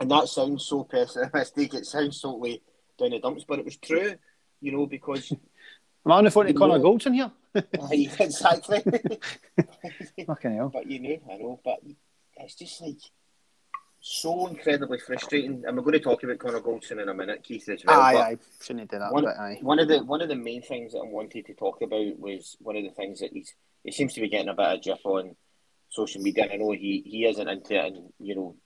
[0.00, 1.74] and that sounds so pessimistic.
[1.74, 2.62] It sounds totally
[2.98, 4.14] down the dumps, but it was true.
[4.60, 5.30] You know, because
[6.06, 7.30] am I on the phone to Connor Goldson here?
[7.90, 8.80] exactly.
[10.26, 10.70] Fucking hell.
[10.72, 11.80] But you know, I know, but
[12.36, 12.98] it's just like
[14.00, 15.64] so incredibly frustrating.
[15.66, 18.00] And we're going to talk about Connor Goldson in a minute, Keith, as well.
[18.00, 18.38] Aye, aye.
[18.62, 19.58] Shouldn't do that, one, aye.
[19.60, 22.56] One of the one of the main things that I wanted to talk about was
[22.60, 23.54] one of the things that he's
[23.84, 25.36] he seems to be getting a bit of jip on
[25.88, 26.44] social media.
[26.44, 28.56] And I know he, he isn't into it and you know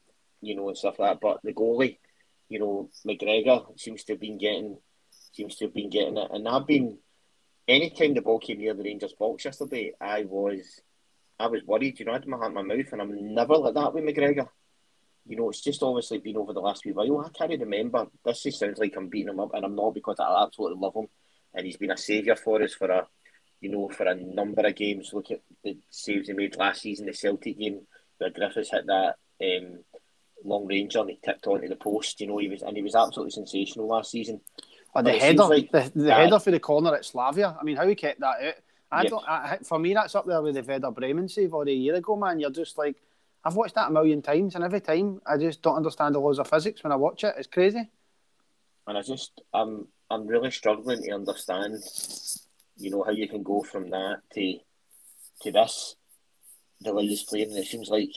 [0.40, 1.20] you know and stuff like that.
[1.20, 1.98] But the goalie,
[2.48, 4.78] you know, McGregor seems to have been getting
[5.32, 6.30] seems to have been getting it.
[6.32, 6.98] And I've been
[7.66, 10.80] anytime the ball came near the Rangers box yesterday, I was
[11.38, 13.56] I was worried, you know, I had my hand in my mouth and I'm never
[13.56, 14.48] like that with McGregor
[15.26, 17.20] you know, it's just obviously been over the last few while.
[17.20, 18.06] I can't remember.
[18.24, 20.94] This just sounds like I'm beating him up, and I'm not because I absolutely love
[20.94, 21.08] him,
[21.54, 23.06] and he's been a saviour for us for a,
[23.62, 25.14] you know, for a number of games.
[25.14, 27.86] Look at the saves he made last season, the Celtic game
[28.18, 29.78] where Griffiths hit that um,
[30.44, 32.20] long ranger and he tipped onto the post.
[32.20, 34.42] You know, he was and he was absolutely sensational last season.
[34.94, 37.56] Oh, the header, like, the, the header for the corner at Slavia.
[37.58, 38.54] I mean, how he kept that out.
[38.90, 39.10] I yep.
[39.10, 39.26] don't.
[39.26, 42.14] I, for me, that's up there with the Werder Bremen save or a year ago,
[42.14, 42.38] man.
[42.38, 42.96] You're just like
[43.44, 46.38] I've watched that a million times, and every time I just don't understand the laws
[46.38, 47.34] of physics when I watch it.
[47.36, 47.88] It's crazy.
[48.86, 51.76] And I just, I'm, I'm really struggling to understand,
[52.82, 54.58] you know, how you can go from that to,
[55.42, 55.96] to this,
[56.80, 58.10] the way he's playing, and it seems like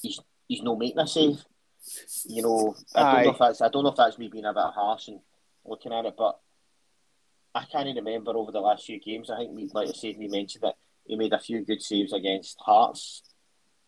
[0.00, 1.42] he's, he's no making a save.
[2.26, 4.52] You know, I don't know if that's, I don't know if that's me being a
[4.52, 5.20] bit harsh and
[5.64, 6.38] looking at it, but
[7.54, 9.30] I can't remember over the last few games.
[9.30, 12.12] I think, we, like I said, we mentioned that he made a few good saves
[12.12, 13.22] against Hearts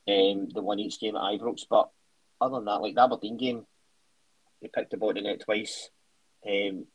[0.07, 1.91] um, the one each game at Ibrox, but
[2.41, 3.67] other than that, like the Aberdeen game,
[4.61, 5.91] he picked the ball the net twice.
[6.47, 6.87] Um,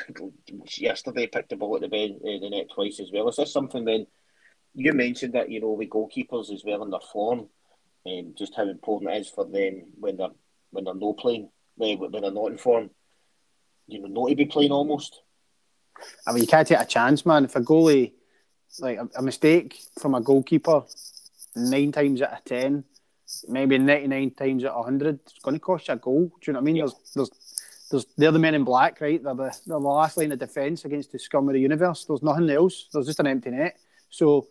[0.78, 3.28] yesterday, picked the ball at the, bed, uh, the net twice as well.
[3.28, 4.06] Is this something then
[4.74, 7.48] you mentioned that you know with goalkeepers as well in their form,
[8.06, 10.30] um, just how important it is for them when they're
[10.70, 12.90] when they're no playing, when, when they're not in form,
[13.86, 15.20] you know, not to be playing almost.
[16.26, 17.44] I mean, you can't take a chance, man.
[17.44, 18.12] If a goalie,
[18.80, 20.82] like a, a mistake from a goalkeeper
[21.54, 22.84] nine times out of ten,
[23.48, 26.24] maybe ninety nine times out of hundred, it's going to cost you a goal.
[26.24, 26.76] Do you know what I mean?
[26.76, 26.82] Yeah.
[26.84, 27.30] There's, there's,
[27.92, 29.22] there's, they're the men in black, right?
[29.22, 32.04] They're the, they're the last line of defence against the scum of the universe.
[32.06, 32.88] There's nothing else.
[32.92, 33.76] There's just an empty net.
[34.08, 34.48] So,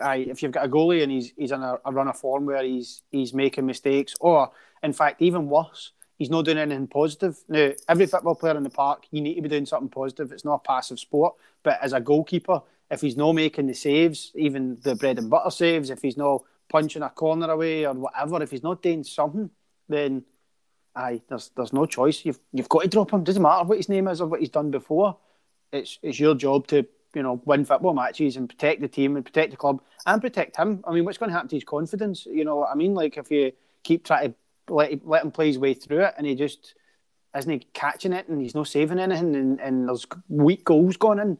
[0.00, 2.46] aye, if you've got a goalie and he's he's in a, a run of form
[2.46, 4.50] where he's he's making mistakes, or
[4.82, 7.36] in fact, even worse, he's not doing anything positive.
[7.48, 10.32] Now, every football player in the park, you need to be doing something positive.
[10.32, 11.34] It's not a passive sport.
[11.62, 15.50] But as a goalkeeper, if he's not making the saves, even the bread and butter
[15.50, 19.50] saves, if he's not punching a corner away or whatever, if he's not doing something,
[19.88, 20.24] then
[20.96, 22.24] aye, there's there's no choice.
[22.24, 23.24] You've you've got to drop him.
[23.24, 25.16] Doesn't matter what his name is or what he's done before.
[25.72, 29.24] It's it's your job to you know win football matches and protect the team and
[29.24, 30.82] protect the club and protect him.
[30.86, 32.26] I mean, what's going to happen to his confidence?
[32.26, 33.52] You know, what I mean, like if you
[33.82, 36.74] keep trying to let let him play his way through it and he just
[37.36, 41.18] isn't he catching it and he's not saving anything and, and there's weak goals going
[41.18, 41.38] in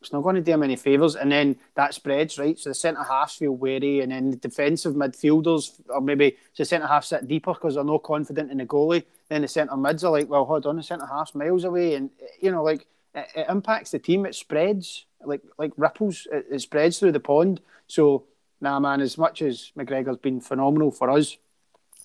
[0.00, 1.16] it's not going to do him any favours.
[1.16, 2.58] And then that spreads, right?
[2.58, 6.86] So the centre halves feel wary, and then the defensive midfielders, or maybe the centre
[6.86, 9.04] half sit deeper because they're not confident in the goalie.
[9.28, 12.10] Then the centre mids are like, well, hold on, the centre half's miles away, and
[12.40, 14.24] you know, like it, it, impacts the team.
[14.24, 16.28] It spreads like like ripples.
[16.30, 17.60] It, it spreads through the pond.
[17.88, 18.24] So,
[18.60, 19.00] nah, man.
[19.00, 21.36] As much as McGregor's been phenomenal for us,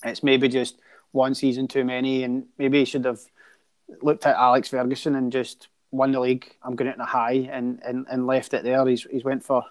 [0.04, 0.80] it's maybe just
[1.12, 3.20] one season too many, and maybe he should have
[4.02, 6.54] looked at Alex Ferguson and just won the league.
[6.64, 8.86] I'm going out in a high and, and, and left it there.
[8.86, 9.64] He's he's went for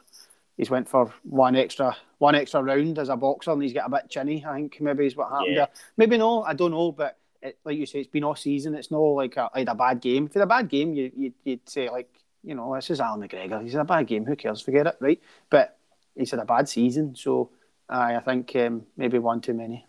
[0.56, 3.90] he's went for one extra one extra round as a boxer and he's got a
[3.90, 4.44] bit chinny.
[4.46, 5.56] I think maybe is what happened yeah.
[5.56, 5.68] there.
[5.96, 8.74] Maybe no, I don't know, but it, like you say, it's been all season.
[8.74, 10.26] It's not like a, like a bad game.
[10.26, 12.08] If it's a bad game, you, you would say like
[12.44, 13.60] you know this is Allan McGregor.
[13.60, 14.24] He's a bad game.
[14.24, 14.60] Who cares?
[14.60, 15.20] Forget it, right?
[15.50, 15.76] But
[16.14, 17.50] he's had a bad season, so
[17.88, 19.86] I think um, maybe one too many.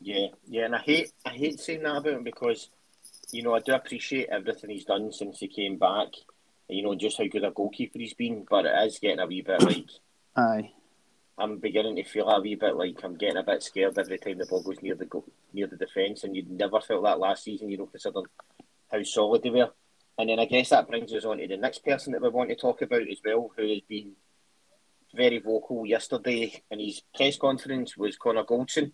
[0.00, 2.68] Yeah, yeah, and I hate I hate saying that about him because
[3.32, 6.08] you know I do appreciate everything he's done since he came back.
[6.68, 9.42] You know just how good a goalkeeper he's been, but it is getting a wee
[9.42, 9.90] bit like.
[10.36, 10.72] Aye.
[11.38, 14.38] I'm beginning to feel a wee bit like I'm getting a bit scared every time
[14.38, 17.44] the ball goes near the goal, near the defence, and you'd never felt that last
[17.44, 17.70] season.
[17.70, 18.26] You know, considering
[18.90, 19.70] how solid they were.
[20.18, 22.50] And then I guess that brings us on to the next person that we want
[22.50, 24.12] to talk about as well, who has been
[25.14, 28.92] very vocal yesterday in his press conference was Connor Goldson.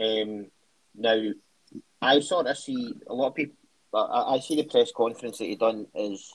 [0.00, 0.46] Um,
[0.94, 1.30] now,
[2.02, 3.56] I sort of see a lot of people.
[3.96, 6.32] I, I see the press conference that he done is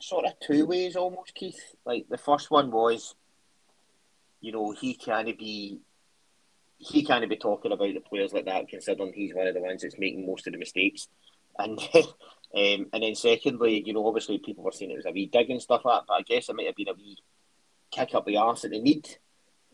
[0.00, 1.60] sort of two ways almost, Keith.
[1.84, 3.14] Like the first one was,
[4.40, 5.80] you know, he can't be
[6.78, 9.82] he can't be talking about the players like that, considering he's one of the ones
[9.82, 11.08] that's making most of the mistakes.
[11.58, 15.26] And um, and then secondly, you know, obviously people were saying it was a wee
[15.26, 17.18] dig and stuff like that, but I guess it might have been a wee
[17.90, 19.08] kick up the arse that they need.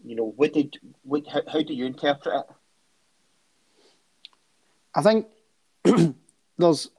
[0.04, 2.54] You know, what did what, how, how do you interpret it?
[4.94, 5.26] I think
[6.58, 6.90] there's,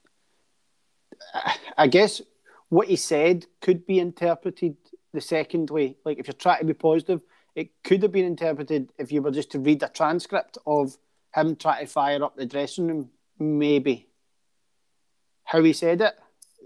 [1.77, 2.21] I guess,
[2.69, 4.77] what he said could be interpreted
[5.13, 5.97] the second way.
[6.05, 7.21] Like if you're trying to be positive,
[7.55, 10.97] it could have been interpreted if you were just to read a transcript of
[11.33, 14.07] him trying to fire up the dressing room, maybe.
[15.43, 16.13] How he said it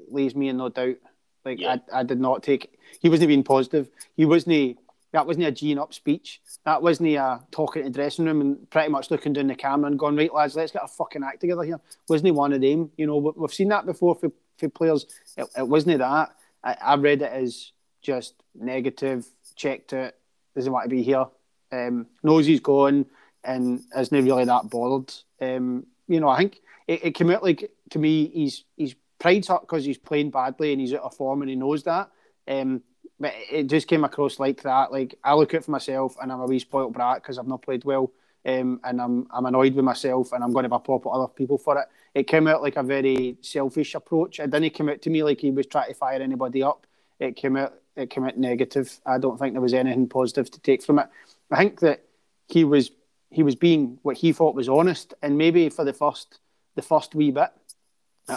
[0.09, 0.97] leaves me in no doubt.
[1.45, 1.77] Like yeah.
[1.93, 2.77] I, I did not take.
[2.99, 3.89] He wasn't being positive.
[4.15, 4.77] He wasn't.
[5.11, 6.41] That wasn't a gene up speech.
[6.65, 9.89] That wasn't a talking to the dressing room and pretty much looking down the camera
[9.89, 11.79] and going, right, lads, let's get a fucking act together here.
[12.07, 12.91] Wasn't he one of them?
[12.97, 15.05] You know, we've seen that before for, for players.
[15.35, 16.33] It, it wasn't that.
[16.63, 20.15] I, I, read it as just negative, checked it,
[20.55, 21.25] doesn't want to be here,
[21.71, 23.05] um, knows he's gone,
[23.43, 25.13] and isn't really that bothered.
[25.41, 29.47] Um, you know, I think it, it came out like to me, he's he's pride's
[29.47, 32.09] hurt because he's playing badly and he's out of form and he knows that.
[32.47, 32.81] Um,
[33.21, 34.91] but it just came across like that.
[34.91, 37.61] Like I look at for myself and I'm a wee spoiled brat because I've not
[37.61, 38.11] played well.
[38.43, 41.09] Um, and I'm I'm annoyed with myself and I'm going to have a pop at
[41.09, 41.87] other people for it.
[42.15, 44.39] It came out like a very selfish approach.
[44.39, 46.87] It didn't come out to me like he was trying to fire anybody up.
[47.19, 48.99] It came out it came out negative.
[49.05, 51.07] I don't think there was anything positive to take from it.
[51.51, 52.03] I think that
[52.47, 52.89] he was
[53.29, 56.39] he was being what he thought was honest, and maybe for the first
[56.75, 57.51] the first wee bit,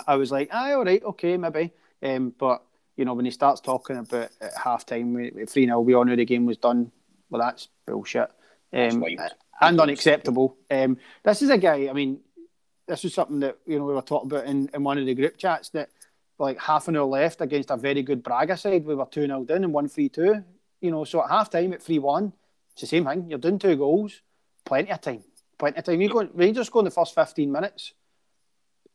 [0.06, 1.72] I was like, ah, all right, okay, maybe.
[2.02, 2.62] Um, but
[2.96, 5.14] you know, when he starts talking about at half time,
[5.46, 6.92] three 0 we all knew the game was done.
[7.30, 8.30] Well, that's bullshit.
[8.72, 9.04] Um,
[9.60, 10.56] and unacceptable.
[10.70, 11.88] Um, this is a guy.
[11.88, 12.20] I mean,
[12.86, 15.14] this is something that you know we were talking about in, in one of the
[15.14, 15.90] group chats that
[16.38, 19.44] like half an hour left against a very good Braga side, we were two 0
[19.44, 20.44] down and one three two.
[20.80, 22.32] You know, so at half time at three one,
[22.72, 23.30] it's the same thing.
[23.30, 24.20] You're doing two goals,
[24.64, 25.24] plenty of time,
[25.58, 26.00] plenty of time.
[26.00, 27.94] You're go Rangers go in the first fifteen minutes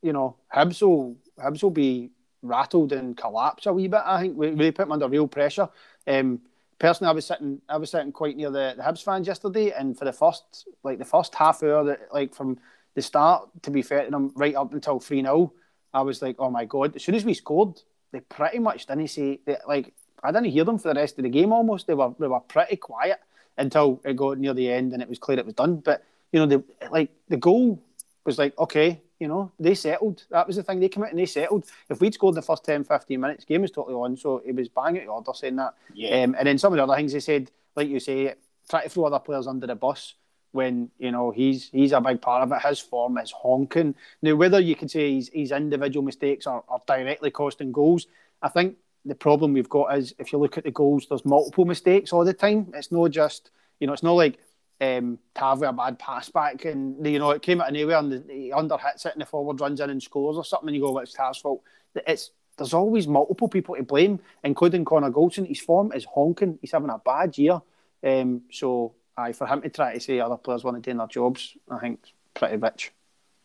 [0.01, 4.01] you know, Hibs will Hibs will be rattled and collapsed a wee bit.
[4.05, 5.69] I think we, we put them under real pressure.
[6.07, 6.41] Um,
[6.79, 9.97] personally, I was sitting I was sitting quite near the, the Hibs fans yesterday, and
[9.97, 12.57] for the first like the first half hour, that like from
[12.95, 15.53] the start, to be fair to them, right up until three 0
[15.93, 16.95] I was like, oh my god!
[16.95, 17.81] As soon as we scored,
[18.11, 21.23] they pretty much didn't say they, like I didn't hear them for the rest of
[21.23, 21.51] the game.
[21.51, 23.19] Almost they were they were pretty quiet
[23.57, 25.77] until it got near the end and it was clear it was done.
[25.77, 27.81] But you know, the like the goal
[28.25, 30.23] was like okay, you know, they settled.
[30.31, 30.79] That was the thing.
[30.79, 31.65] They came out and they settled.
[31.89, 34.15] If we'd scored the first 10, 15 minutes, game was totally on.
[34.15, 35.73] So it was bang out the order saying that.
[35.93, 36.23] Yeah.
[36.23, 38.35] Um, and then some of the other things they said, like you say,
[38.69, 40.15] try to throw other players under the bus
[40.51, 42.67] when, you know, he's he's a big part of it.
[42.67, 43.93] His form is honking.
[44.21, 48.07] Now, whether you can say his, his individual mistakes are, are directly costing goals,
[48.41, 51.65] I think the problem we've got is if you look at the goals, there's multiple
[51.65, 52.71] mistakes all the time.
[52.73, 54.39] It's not just, you know, it's not like
[54.81, 58.23] um, with a bad pass back, and you know it came out anywhere, and the,
[58.33, 61.03] he it, and the forward runs in and scores or something, and you go, well,
[61.03, 61.61] it's Tav's fault.
[62.07, 65.47] It's there's always multiple people to blame, including Connor Goldson.
[65.47, 66.59] His form is honking.
[66.61, 67.61] He's having a bad year.
[68.03, 71.55] Um, so, aye, for him to try to say other players weren't doing their jobs,
[71.69, 71.99] I think
[72.33, 72.89] pretty bitch.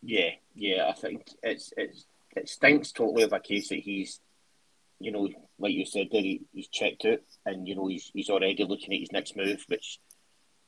[0.03, 2.07] Yeah, yeah, I think it's it's
[2.37, 4.20] it stinks totally of a case that he's,
[4.99, 5.28] you know,
[5.59, 8.93] like you said there, he, he's checked out, and you know he's he's already looking
[8.95, 10.01] at his next move, which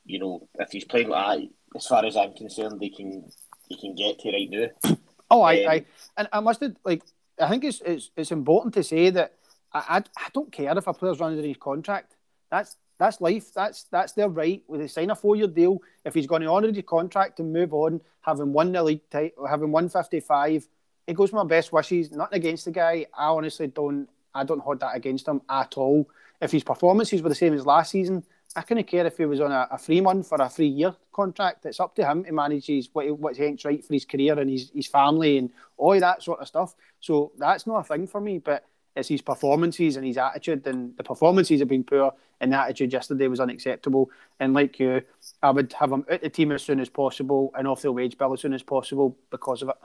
[0.07, 3.29] you know, if he's playing like that, as far as I'm concerned, he can
[3.67, 4.97] he can get to right now.
[5.29, 5.85] Oh, I, um, I,
[6.15, 7.03] and I must have like
[7.37, 9.33] I think it's it's it's important to say that
[9.73, 12.15] I, I, I don't care if a player's running under his contract.
[12.49, 13.53] That's that's life.
[13.53, 14.63] That's that's their right.
[14.67, 17.51] When they sign a four year deal, if he's going to honour the contract and
[17.51, 20.65] move on, having won the league title, having won fifty five,
[21.05, 22.11] it goes my best wishes.
[22.11, 23.05] Nothing against the guy.
[23.13, 24.07] I honestly don't.
[24.33, 26.09] I don't hold that against him at all.
[26.39, 28.23] If his performances were the same as last season,
[28.55, 30.95] I couldn't care if he was on a, a three month or a three year
[31.11, 31.65] contract.
[31.65, 34.71] It's up to him to manage his what what's right for his career and his,
[34.73, 36.75] his family and all that sort of stuff.
[36.99, 38.39] So that's not a thing for me.
[38.39, 42.57] But It's his performances and his attitude, and the performances have been poor, and the
[42.57, 44.09] attitude yesterday was unacceptable.
[44.39, 45.03] And like you,
[45.43, 48.17] I would have him out the team as soon as possible and off the wage
[48.17, 49.75] bill as soon as possible because of it.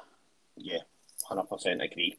[0.56, 0.78] Yeah,
[1.28, 2.16] hundred percent agree.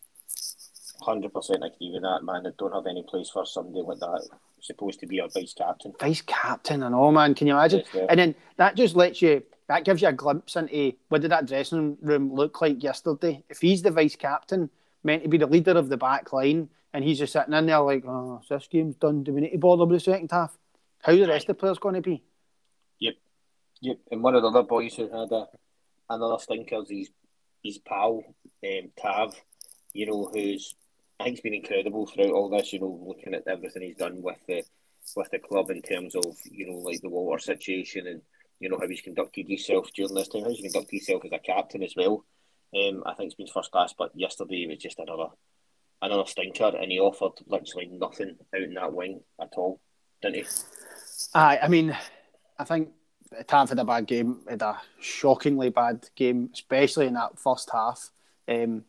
[1.04, 2.48] Hundred percent agree with that, man.
[2.48, 4.30] I don't have any place for somebody like that.
[4.62, 5.94] Supposed to be our vice captain.
[6.00, 7.36] Vice captain, I know, man.
[7.36, 7.80] Can you imagine?
[7.80, 8.06] Yes, yeah.
[8.10, 9.44] And then that just lets you.
[9.68, 13.44] That gives you a glimpse into what did that dressing room look like yesterday.
[13.50, 14.70] If he's the vice captain,
[15.04, 17.80] meant to be the leader of the back line, and he's just sitting in there
[17.80, 19.24] like, oh, this game's done.
[19.24, 20.58] Do we need to bother with the second half?
[21.02, 22.24] How the rest of the players going to be?
[23.00, 23.16] Yep,
[23.82, 23.98] yep.
[24.12, 25.48] And one of the other boys who had a,
[26.10, 27.10] another stinker is his,
[27.64, 28.24] his pal,
[28.64, 29.34] um, Tav,
[29.92, 30.76] you know, who's,
[31.24, 34.22] I think, he's been incredible throughout all this, you know, looking at everything he's done
[34.22, 34.64] with the
[35.16, 38.22] with the club in terms of, you know, like the Walter situation and,
[38.60, 41.40] you know, how he's conducted himself during this time, how he's conducted himself as a
[41.40, 42.26] captain as well.
[42.76, 45.28] Um, I think it's been first class, but yesterday was just another
[46.02, 49.80] another stinker, and he offered literally nothing out in that wing at all,
[50.22, 50.44] didn't he?
[51.34, 51.96] Aye, I mean,
[52.60, 52.90] I think
[53.48, 58.10] Tav had a bad game, had a shockingly bad game, especially in that first half.
[58.48, 58.84] Um,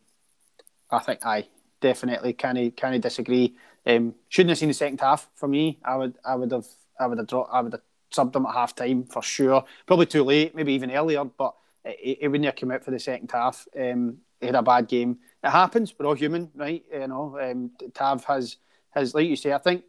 [0.91, 1.47] I think I
[1.85, 3.55] definitely can can disagree.
[3.85, 5.77] Um, shouldn't have seen the second half for me.
[5.83, 6.67] I would I would have
[6.99, 7.81] I would have dropped I would have
[8.11, 9.63] subbed him at half time for sure.
[9.85, 12.99] Probably too late, maybe even earlier, but it, it wouldn't have come out for the
[12.99, 13.67] second half.
[13.79, 15.19] Um, he had a bad game.
[15.43, 15.93] It happens.
[15.97, 16.83] We're all human, right?
[16.91, 18.57] You know, um, Tav has
[18.91, 19.53] has like you say.
[19.53, 19.83] I think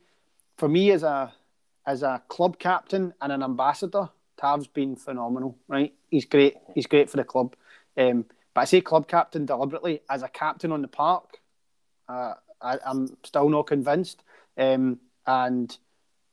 [0.58, 1.32] for me as a
[1.86, 5.94] as a club captain and an ambassador, Tav's been phenomenal, right?
[6.10, 6.56] He's great.
[6.74, 7.56] He's great for the club.
[7.96, 10.02] Um, but I say club captain deliberately.
[10.10, 11.40] As a captain on the park,
[12.08, 14.22] uh, I, am still not convinced.
[14.56, 15.76] Um, and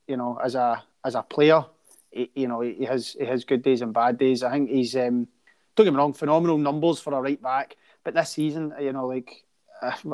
[0.06, 1.64] you know, as a as a player,
[2.10, 4.42] he, you know, he has he has good days and bad days.
[4.42, 5.28] I think he's um,
[5.76, 7.76] don't get me wrong, phenomenal numbers for a right back.
[8.04, 9.44] But this season, you know, like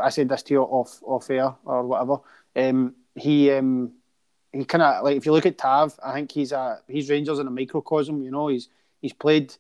[0.03, 2.19] I said this to you off off air or whatever.
[2.57, 3.93] Um, he um,
[4.53, 7.39] he kind of like if you look at Tav, I think he's a he's Rangers
[7.39, 8.23] in a microcosm.
[8.23, 8.69] You know, he's
[9.01, 9.55] he's played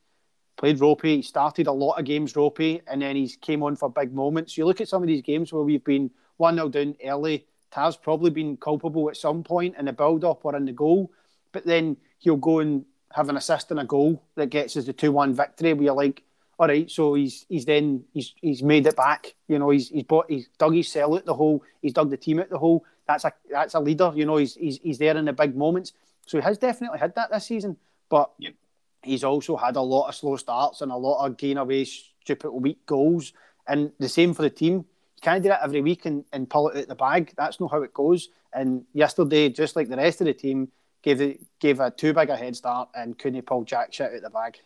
[0.61, 1.17] played ropey.
[1.17, 4.59] He started a lot of games ropey, and then he's came on for big moments.
[4.59, 7.47] You look at some of these games where we've been one 0 down early.
[7.71, 11.11] Tav's probably been culpable at some point in the build up or in the goal,
[11.53, 14.93] but then he'll go and have an assist and a goal that gets us the
[14.93, 15.73] two one victory.
[15.73, 16.23] Where you're like,
[16.59, 19.35] all right, so he's he's then he's he's made it back.
[19.49, 21.63] You know, he's he's bought he's dug his cell out the hole.
[21.81, 22.85] He's dug the team out the hole.
[23.09, 24.13] That's a that's a leader.
[24.15, 25.95] You know, he's he's he's there in the big moments.
[26.27, 27.79] So he has definitely had that this season.
[28.11, 28.55] But yep.
[29.03, 32.51] He's also had a lot of slow starts and a lot of gain away stupid
[32.51, 33.33] weak goals.
[33.67, 34.75] And the same for the team.
[34.75, 37.33] You can't do that every week and, and pull it out the bag.
[37.37, 38.29] That's not how it goes.
[38.53, 40.71] And yesterday, just like the rest of the team,
[41.03, 44.31] gave gave a too big a head start and couldn't pull jack shit out the
[44.31, 44.59] bag.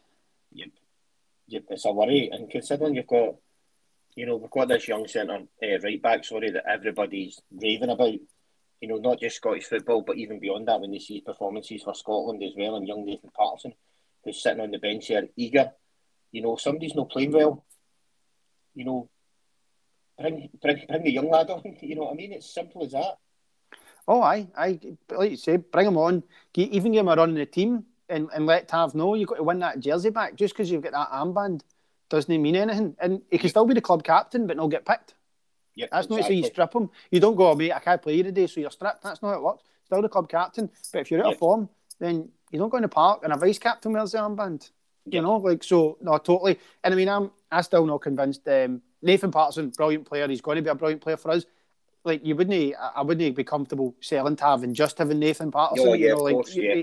[0.53, 0.69] Yep.
[1.49, 2.31] Yep it's a worry.
[2.33, 3.35] And considering you've got,
[4.15, 8.15] you know, we've got this young centre uh, right back, sorry, that everybody's raving about.
[8.81, 11.95] You know, not just Scottish football, but even beyond that, when they see performances for
[11.95, 13.73] Scotland as well, and young Nathan Patterson,
[14.25, 15.73] who's sitting on the bench here, eager.
[16.33, 17.65] You know, somebody's not playing well.
[18.75, 19.11] You know,
[20.19, 21.63] bring bring bring the young lad on.
[21.81, 22.33] You know what I mean?
[22.33, 23.19] It's simple as that.
[24.07, 24.79] Oh, I, I
[25.11, 26.23] like you say, bring him on.
[26.55, 29.37] Even give him a run in the team and, and let Tav know you've got
[29.37, 30.35] to win that jersey back.
[30.35, 31.63] Just because you've got that armband
[32.11, 32.95] doesn't mean anything.
[33.01, 35.15] And he can still be the club captain, but not get picked.
[35.77, 36.17] Yep, That's exactly.
[36.17, 36.91] not so you strip him.
[37.11, 39.03] You don't go, oh, mate, I can't play you today, so you're stripped.
[39.03, 39.65] That's not how it works.
[39.87, 40.71] Still the club captain.
[40.93, 41.35] But if you're out yep.
[41.35, 41.69] of form,
[41.99, 44.71] then you don't go in the park and a vice captain wears the armband.
[45.07, 45.15] Yep.
[45.15, 46.59] You know, like so no, totally.
[46.83, 50.57] And I mean I'm I still not convinced um, Nathan Patterson, brilliant player, he's going
[50.57, 51.45] to be a brilliant player for us
[52.05, 55.89] like you wouldn't I wouldn't be comfortable selling to having just having Nathan Patterson.
[55.89, 56.83] Oh, yeah, you know, like course, yeah.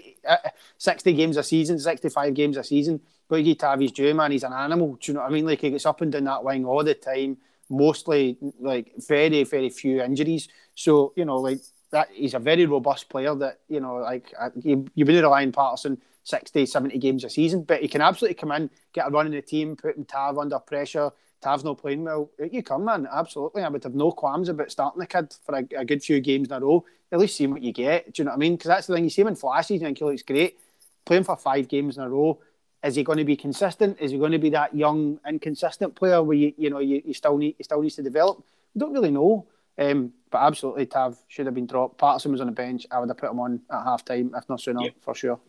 [0.77, 3.01] Sixty games a season, sixty five games a season.
[3.27, 4.31] But you to have his due, man.
[4.31, 4.97] He's an animal.
[4.99, 5.45] Do you know what I mean?
[5.45, 7.37] Like he gets up and down that wing all the time.
[7.69, 10.49] Mostly like very very few injuries.
[10.75, 11.59] So you know like
[11.91, 13.35] that he's a very robust player.
[13.35, 17.29] That you know like uh, you you wouldn't rely on Patterson 60, 70 games a
[17.29, 20.37] season, but he can absolutely come in, get a run in the team, putting Tav
[20.37, 21.11] under pressure
[21.41, 22.29] Tav's not playing well.
[22.51, 23.07] You come, man.
[23.11, 23.63] Absolutely.
[23.63, 26.47] I would have no qualms about starting the kid for a, a good few games
[26.47, 26.85] in a row.
[27.11, 28.13] At least see what you get.
[28.13, 28.55] Do you know what I mean?
[28.55, 29.03] Because that's the thing.
[29.03, 30.59] You see him in flashes and think he looks great.
[31.03, 32.39] Playing for five games in a row.
[32.83, 33.97] Is he going to be consistent?
[33.99, 37.13] Is he going to be that young, inconsistent player where you, you know you, you
[37.13, 38.43] still need he still needs to develop?
[38.73, 39.47] We don't really know.
[39.81, 41.97] Um, but absolutely, Tav should have been dropped.
[41.97, 42.85] Patterson was on the bench.
[42.91, 44.95] I would have put him on at half time, if not sooner, yep.
[45.01, 45.39] for sure.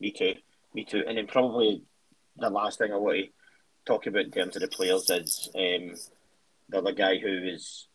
[0.00, 0.34] Me too.
[0.74, 1.02] Me too.
[1.06, 1.82] And then probably
[2.36, 3.28] the last thing I want to
[3.84, 5.94] talk about in terms of the players is um,
[6.68, 7.88] the other guy who was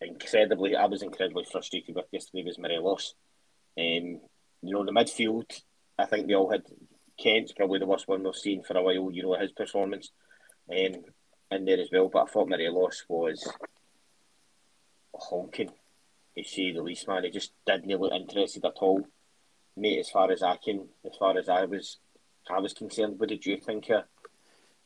[0.00, 3.14] incredibly, I was incredibly frustrated with yesterday was Morelos.
[3.78, 4.20] Um,
[4.62, 5.50] you know, the midfield,
[5.98, 6.62] I think we all had
[7.18, 10.10] Kent's probably the worst one we've seen for a while, you know, his performance
[10.70, 11.04] um,
[11.50, 12.08] in there as well.
[12.08, 13.50] But I thought Morelos was
[15.14, 15.70] honking.
[16.36, 17.24] to say the least, man.
[17.24, 19.06] He just didn't look interested at all,
[19.76, 20.00] mate.
[20.00, 21.98] As far as I can, as far as I was,
[22.50, 23.18] I was concerned.
[23.18, 24.04] What did you think of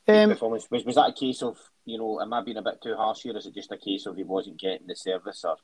[0.09, 0.69] um, performance?
[0.71, 3.23] Was was that a case of you know, am I being a bit too harsh
[3.23, 3.37] here?
[3.37, 5.57] Is it just a case of he wasn't getting the service, or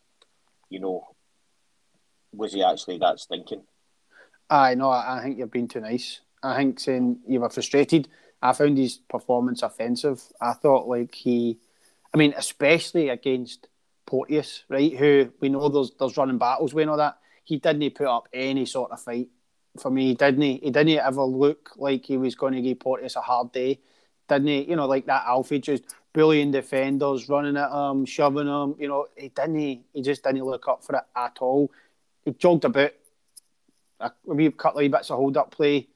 [0.70, 1.08] you know,
[2.32, 3.64] was he actually that stinking?
[4.48, 4.90] I know.
[4.90, 6.20] I think you're being too nice.
[6.42, 8.08] I think saying you were frustrated.
[8.40, 10.22] I found his performance offensive.
[10.40, 11.58] I thought like he,
[12.14, 13.66] I mean, especially against
[14.06, 14.94] Porteous, right?
[14.96, 16.74] Who we know there's there's running battles.
[16.74, 19.28] We know that he didn't put up any sort of fight
[19.78, 20.60] for me, didn't he?
[20.62, 23.80] He didn't ever look like he was going to give Porteous a hard day,
[24.28, 24.62] didn't he?
[24.64, 28.74] You know, like that Alfie just bullying defenders, running at him, shoving him.
[28.78, 29.84] You know, he didn't.
[29.92, 31.70] He just didn't look up for it at all.
[32.24, 32.92] He jogged about
[34.00, 35.88] a wee couple of bits of hold up play.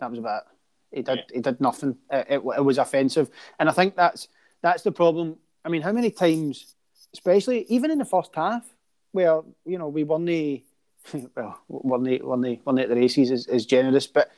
[0.00, 0.96] That was about it.
[0.96, 1.18] He did.
[1.18, 1.34] Yeah.
[1.34, 1.96] He did nothing.
[2.10, 4.28] It, it, it, was offensive, and I think that's
[4.62, 5.36] that's the problem.
[5.64, 6.74] I mean, how many times,
[7.12, 8.64] especially even in the first half,
[9.12, 10.62] where you know we won the
[11.36, 14.30] well, won the won the won the the races is, is generous, but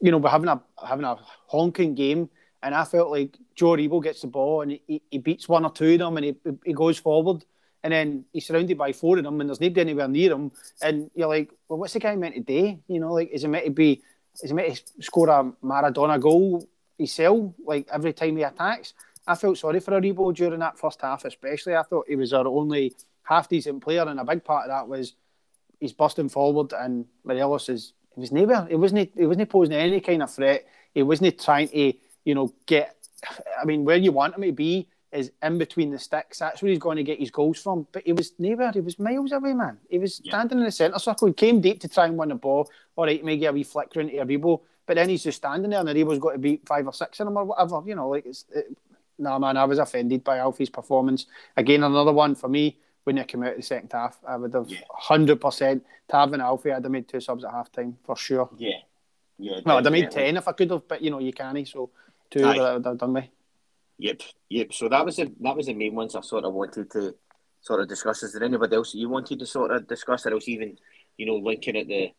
[0.00, 1.16] you know we're having a having a
[1.46, 2.28] honking game,
[2.62, 5.70] and I felt like Joe Aribo gets the ball and he, he beats one or
[5.70, 7.44] two of them, and he he goes forward.
[7.84, 10.50] And then he's surrounded by four of them, and there's nobody anywhere near him.
[10.82, 12.80] And you're like, well, what's the guy meant to do?
[12.88, 14.02] You know, like, is he meant to be
[14.42, 16.68] is he meant to score a Maradona goal
[16.98, 18.94] himself, like every time he attacks?
[19.26, 21.74] I felt sorry for Aribo during that first half, especially.
[21.74, 24.88] I thought he was our only half decent player, and a big part of that
[24.88, 25.14] was
[25.80, 28.66] he's busting forward, and Morelos is he was nowhere.
[28.68, 30.66] He wasn't he wasn't posing any kind of threat.
[30.94, 31.92] He wasn't trying to
[32.24, 32.94] you know get.
[33.60, 36.38] I mean, where you want him to be is in between the sticks.
[36.38, 37.86] That's where he's going to get his goals from.
[37.90, 38.72] But he was nowhere.
[38.72, 39.78] He was miles away, man.
[39.88, 40.32] He was yeah.
[40.32, 41.28] standing in the centre circle.
[41.28, 42.70] He came deep to try and win the ball.
[42.94, 44.60] All right, maybe a wee flicker into Aribo.
[44.84, 47.26] But then he's just standing there and Aribo's got to beat five or six of
[47.26, 47.82] them or whatever.
[47.86, 48.44] You know, like, it's.
[48.54, 48.76] It,
[49.18, 51.26] nah, man, I was offended by Alfie's performance.
[51.56, 54.18] Again, another one for me when they came out the second half.
[54.26, 55.42] I would have hundred yeah.
[55.42, 56.72] percent Tav and Alfie.
[56.72, 58.50] I'd have made two subs at half time for sure.
[58.56, 58.78] Yeah,
[59.38, 59.60] yeah.
[59.64, 61.66] Well, I'd have made ten if I could have, but you know you can't.
[61.68, 61.90] So
[62.30, 62.74] two Aye.
[62.74, 63.30] would have done me.
[63.98, 64.72] Yep, yep.
[64.72, 67.14] So that was the that was the main ones I sort of wanted to
[67.60, 68.22] sort of discuss.
[68.22, 70.76] Is there anybody else that you wanted to sort of discuss, or else even
[71.16, 72.10] you know linking at the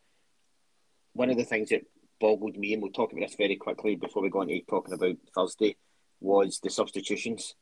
[1.14, 1.86] one of the things that
[2.20, 4.94] boggled me, and we'll talk about this very quickly before we go on to talking
[4.94, 5.76] about Thursday,
[6.20, 7.56] was the substitutions.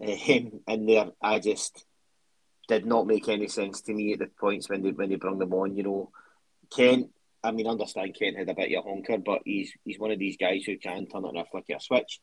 [0.00, 1.84] Um, in there, I just
[2.68, 5.38] did not make any sense to me at the points when they when they brought
[5.38, 5.76] them on.
[5.76, 6.10] You know,
[6.74, 7.10] Kent.
[7.44, 10.18] I mean, understand Kent had a bit of a honker, but he's he's one of
[10.18, 12.20] these guys who can turn it off like a switch.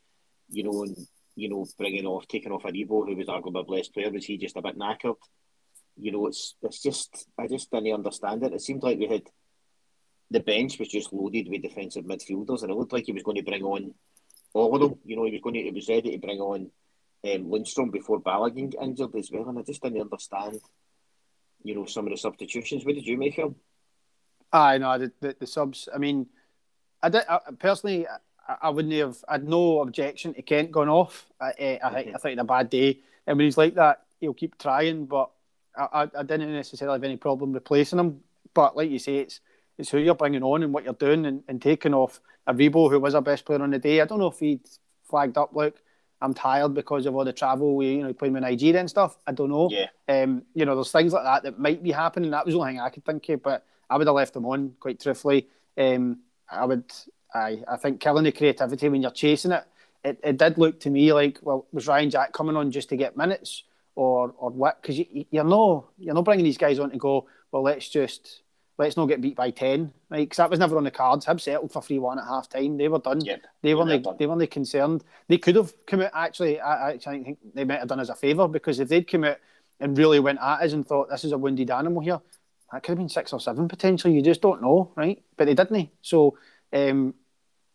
[0.50, 0.96] You know, and
[1.36, 4.38] you know, bringing off, taking off Aribo, who was arguably a best player, was he
[4.38, 5.16] just a bit knackered?
[5.98, 8.54] You know, it's it's just I just didn't understand it.
[8.54, 9.24] It seemed like we had
[10.32, 13.38] the bench was just loaded with defensive midfielders, and it looked like he was going
[13.38, 13.94] to bring on
[14.54, 15.00] all of them.
[15.06, 16.72] You know, he was going to, he was ready to bring on
[17.24, 20.60] um, Lundstram before Balogun injured as well, and I just didn't understand.
[21.64, 22.86] You know, some of the substitutions.
[22.86, 23.56] What did you make of them?
[24.52, 25.90] I know the, the, the subs.
[25.94, 26.28] I mean,
[27.04, 28.08] I did I, personally.
[28.62, 29.18] I wouldn't have.
[29.28, 31.26] I'd no objection to Kent going off.
[31.40, 34.34] I, I, I think I think a bad day, and when he's like that, he'll
[34.34, 35.06] keep trying.
[35.06, 35.30] But
[35.78, 38.22] I, I, I didn't necessarily have any problem replacing him.
[38.54, 39.42] But like you say, it's
[39.78, 43.00] it's who you're bringing on and what you're doing, and, and taking off Aribo, who
[43.00, 44.02] was our best player on the day.
[44.02, 44.68] I don't know if he'd
[45.04, 45.56] flagged up.
[45.56, 45.82] Look,
[46.22, 47.76] I'm tired because of all the travel.
[47.76, 49.18] We you know playing with Nigeria and stuff.
[49.26, 49.70] I don't know.
[49.72, 49.88] Yeah.
[50.08, 52.32] Um, you know, there's things like that that might be happening.
[52.32, 53.44] That was the only thing I could think of.
[53.44, 55.48] But I would have left him on quite truthfully.
[55.78, 56.20] Um,
[56.50, 56.92] I would
[57.34, 59.64] I I think killing the creativity when you're chasing it,
[60.04, 62.98] it, it did look to me like well was Ryan Jack coming on just to
[62.98, 63.64] get minutes
[63.96, 64.82] or or what?
[64.82, 68.42] Because you, you're no you're not bringing these guys on to go well let's just
[68.80, 71.26] let's not get beat by ten right because that was never on the cards.
[71.26, 72.78] Hib settled for three one at half time.
[72.78, 73.22] They were done.
[73.22, 73.46] Yep.
[73.62, 75.04] They weren't they, they weren't concerned.
[75.28, 76.60] They could have come out actually.
[76.60, 79.26] I, I actually think they might have done us a favour because if they'd come
[79.26, 79.38] out
[79.80, 82.20] and really went at us and thought this is a wounded animal here,
[82.72, 84.14] that could have been six or seven potentially.
[84.14, 85.22] You just don't know, right?
[85.38, 85.90] But they didn't.
[86.02, 86.38] So
[86.74, 87.14] um,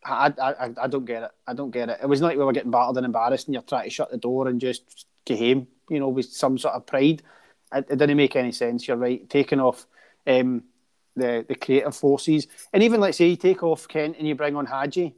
[0.04, 1.30] I, I, I don't get it.
[1.46, 1.98] I don't get it.
[2.02, 4.10] It was not like we were getting battered and embarrassed, and you're trying to shut
[4.10, 7.22] the door and just get home, you know, with some sort of pride.
[7.72, 8.86] It, it didn't make any sense.
[8.86, 9.28] You're right.
[9.28, 9.86] Taking off
[10.26, 10.64] um,
[11.16, 14.56] the the creative forces, and even let's say you take off Kent and you bring
[14.56, 15.14] on Hagi,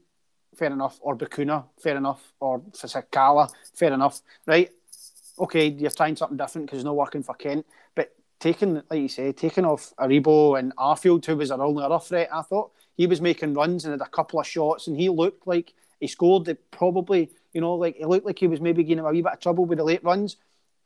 [0.54, 4.70] fair enough, or Bacuna, fair enough, or Sakala, fair enough, right?
[5.38, 9.08] Okay, you're trying something different because it's not working for Kent, but taking, like you
[9.08, 13.06] say, taking off Aribo and Arfield, who was our only other threat, I thought he
[13.06, 16.48] was making runs and had a couple of shots, and he looked like he scored.
[16.48, 19.32] It probably, you know, like it looked like he was maybe getting a wee bit
[19.32, 20.36] of trouble with the late runs.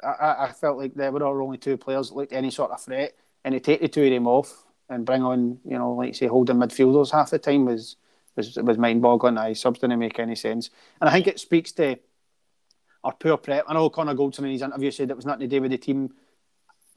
[0.03, 3.15] I, I felt like there were only two players that looked any sort of threat,
[3.45, 6.27] and to take the two of them off and bring on, you know, like say,
[6.27, 7.97] holding midfielders half the time was
[8.37, 9.39] was was mind boggling.
[9.39, 10.71] I subs didn't make any sense,
[11.01, 11.99] and I think it speaks to
[13.03, 13.65] our poor prep.
[13.67, 15.79] I know Connor Goldson in his interview said it was nothing to do with the
[15.79, 16.13] team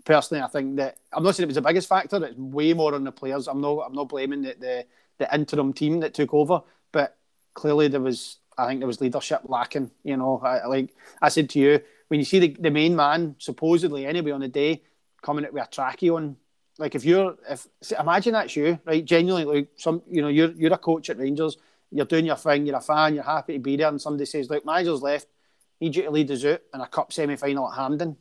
[0.03, 2.23] personally, I think that I'm not saying it was the biggest factor.
[2.23, 3.47] It's way more on the players.
[3.47, 3.79] I'm not.
[3.79, 4.85] I'm not blaming the the,
[5.19, 7.17] the interim team that took over, but
[7.53, 8.37] clearly there was.
[8.55, 9.89] I think there was leadership lacking.
[10.03, 13.35] You know, I, like I said to you, when you see the, the main man
[13.39, 14.83] supposedly anyway on the day
[15.23, 16.35] coming out with a trackie on,
[16.77, 17.67] like if you're if
[17.99, 19.03] imagine that's you, right?
[19.03, 21.57] Genuinely, like some you know you're you're a coach at Rangers,
[21.91, 24.49] you're doing your thing, you're a fan, you're happy to be there, and somebody says,
[24.49, 25.27] like manager's left,
[25.79, 28.17] need you to lead us out in a cup semi final at Hampden."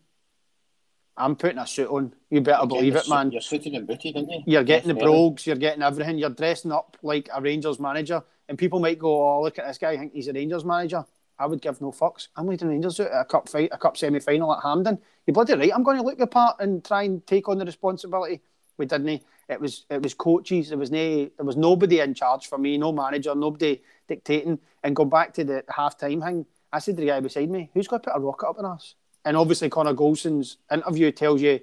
[1.16, 2.14] I'm putting a suit on.
[2.30, 3.30] You better You're believe it, man.
[3.30, 4.42] You're suited and booted, aren't you?
[4.46, 6.18] You're getting the brogues, you're getting everything.
[6.18, 9.78] You're dressing up like a Rangers manager, and people might go, "Oh, look at this
[9.78, 9.92] guy!
[9.92, 11.04] I think he's a Rangers manager."
[11.42, 12.28] I would give no fucks.
[12.36, 14.98] I'm leading Rangers out at a cup fight, a cup semi final at Hampden.
[15.26, 15.72] You bloody right.
[15.74, 18.40] I'm going to look the part and try and take on the responsibility.
[18.78, 19.08] We didn't.
[19.08, 19.18] Eh.
[19.48, 20.68] It was it was coaches.
[20.68, 22.78] There was no there was nobody in charge for me.
[22.78, 23.34] No manager.
[23.34, 24.60] Nobody dictating.
[24.84, 27.70] And going back to the half time thing, I said to the guy beside me,
[27.74, 31.42] "Who's going to put a rocket up in us?" And obviously, Connor Goldson's interview tells
[31.42, 31.60] you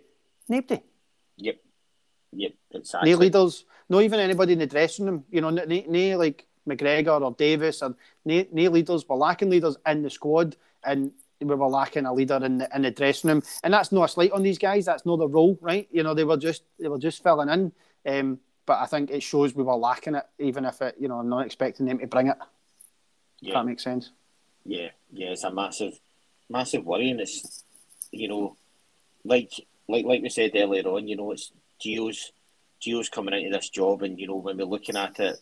[0.47, 0.81] nobody.
[1.37, 1.55] Yep.
[2.33, 2.51] Yep.
[2.71, 3.11] Exactly.
[3.11, 5.23] No leaders, not even anybody in the dressing room.
[5.31, 7.95] You know, no, no, no like McGregor or Davis or
[8.25, 9.05] no, no leaders.
[9.07, 11.11] We're lacking leaders in the squad, and
[11.41, 13.43] we were lacking a leader in the in the dressing room.
[13.63, 14.85] And that's not a slight on these guys.
[14.85, 15.87] That's not the role, right?
[15.91, 17.71] You know, they were just they were just filling in.
[18.05, 21.15] Um, but I think it shows we were lacking it, even if it, you know,
[21.19, 22.37] I'm not expecting them to bring it.
[23.41, 23.53] If Yeah.
[23.55, 24.11] that makes sense.
[24.65, 25.99] Yeah, yeah, it's a massive,
[26.49, 27.63] massive worry, and it's
[28.11, 28.57] you know,
[29.23, 29.51] like
[29.87, 31.51] like like we said earlier on, you know, it's
[31.83, 32.31] Gio's
[32.81, 35.39] Gio's coming into this job, and you know, when we're looking at it,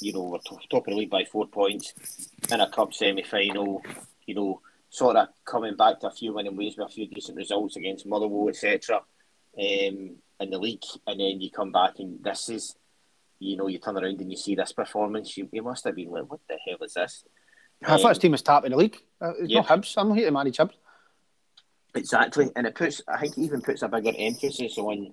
[0.00, 1.92] you know, we're top, top of the league by four points
[2.50, 3.82] in a cup semi final,
[4.26, 7.36] you know, sort of coming back to a few winning ways with a few decent
[7.36, 8.96] results against Motherwell, etc.
[9.58, 12.74] Um, in the league, and then you come back and this is,
[13.38, 16.10] you know, you turn around and you see this performance, you, you must have been
[16.10, 17.24] like, what the hell is this?
[17.86, 18.98] I thought his team was top in the league.
[19.20, 19.60] Uh, it's yeah.
[19.60, 19.94] not Hibs.
[19.96, 20.74] I'm not here to manage Hibs.
[21.94, 23.02] Exactly, and it puts.
[23.08, 25.12] I think it even puts a bigger emphasis on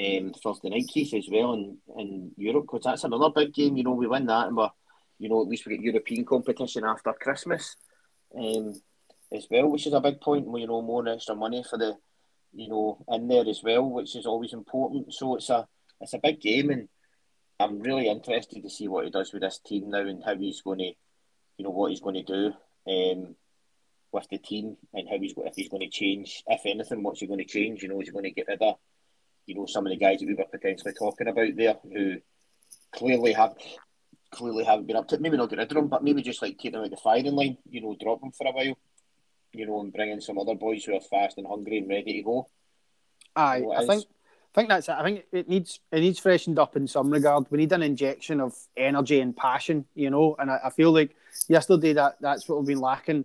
[0.00, 3.76] um, Thursday night case as well in, in Europe because that's another big game.
[3.76, 4.70] You know, we win that, and we're,
[5.18, 7.76] you know, at least we get European competition after Christmas,
[8.36, 8.74] um,
[9.32, 10.46] as well, which is a big point.
[10.46, 11.96] You know, more extra money for the,
[12.52, 15.12] you know, in there as well, which is always important.
[15.12, 15.66] So it's a
[16.00, 16.88] it's a big game, and
[17.58, 20.62] I'm really interested to see what he does with this team now and how he's
[20.62, 20.92] going to,
[21.56, 22.52] you know, what he's going to do.
[22.88, 23.34] Um,
[24.12, 27.26] with the team and how he's if he's going to change, if anything, what's he
[27.26, 27.82] going to change?
[27.82, 28.76] You know, is he going to get rid of,
[29.48, 32.16] you know, some of the guys that we were potentially talking about there who
[32.92, 33.54] clearly have
[34.30, 35.20] clearly haven't been up to it.
[35.22, 37.34] Maybe not get rid of them, but maybe just like take them out the firing
[37.34, 37.56] line.
[37.70, 38.76] You know, drop them for a while.
[39.52, 42.12] You know, and bring in some other boys who are fast and hungry and ready
[42.18, 42.46] to go.
[43.34, 44.04] Aye, What I is- think
[44.54, 44.92] I think that's it.
[44.92, 47.46] I think it needs it needs freshened up in some regard.
[47.50, 50.36] We need an injection of energy and passion, you know.
[50.38, 51.16] And I, I feel like
[51.48, 53.24] yesterday that that's what we've been lacking.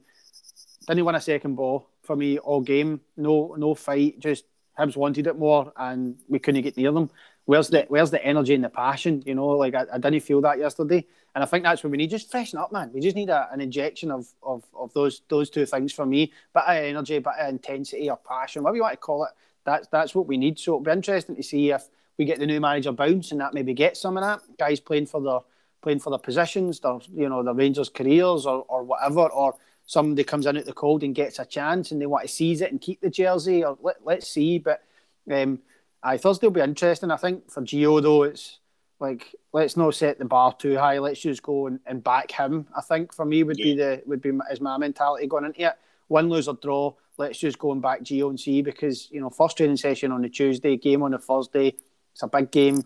[0.87, 3.01] Didn't win a second ball for me all game.
[3.17, 4.19] No no fight.
[4.19, 4.45] Just
[4.77, 7.09] Hibs wanted it more, and we couldn't get near them.
[7.45, 9.21] Where's the Where's the energy and the passion?
[9.25, 11.05] You know, like I, I didn't feel that yesterday,
[11.35, 12.09] and I think that's what we need.
[12.09, 12.91] Just freshen up, man.
[12.93, 16.31] We just need a, an injection of, of of those those two things for me.
[16.53, 19.31] Bit of energy, bit of intensity or passion, whatever you want to call it.
[19.65, 20.57] That's that's what we need.
[20.57, 23.53] So it'll be interesting to see if we get the new manager bounce and that
[23.53, 25.39] maybe get some of that guys playing for their
[25.81, 29.55] playing for their positions, their you know their Rangers careers or or whatever, or
[29.85, 32.61] somebody comes in at the cold and gets a chance and they want to seize
[32.61, 33.63] it and keep the jersey.
[33.63, 34.83] Or let, let's see, but
[35.31, 35.59] um,
[36.01, 37.11] I Thursday will be interesting.
[37.11, 38.59] I think for Gio though, it's
[38.99, 40.99] like let's not set the bar too high.
[40.99, 42.67] Let's just go and, and back him.
[42.75, 45.61] I think for me would be the would be my, is my mentality going into
[45.61, 45.73] it.
[46.09, 46.93] Win, lose or draw.
[47.17, 50.21] Let's just go and back Gio and see because you know first training session on
[50.21, 51.75] the Tuesday, game on the Thursday.
[52.13, 52.83] It's a big game.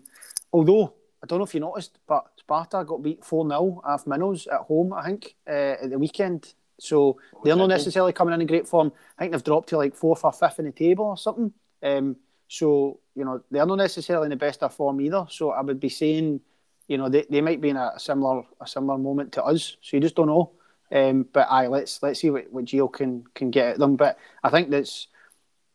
[0.52, 4.46] Although I don't know if you noticed, but Sparta got beat four 0 off Minnows
[4.46, 4.92] at home.
[4.92, 6.54] I think uh, at the weekend.
[6.78, 8.92] So they're not necessarily coming in in great form.
[9.18, 11.52] I think they've dropped to like fourth or fifth in the table or something.
[11.82, 12.16] Um,
[12.48, 15.26] so you know they're not necessarily in the best of form either.
[15.28, 16.40] So I would be saying,
[16.86, 19.76] you know, they, they might be in a similar a similar moment to us.
[19.82, 20.52] So you just don't know.
[20.90, 23.96] Um, but aye, let's let's see what, what Gio can can get at them.
[23.96, 25.08] But I think that's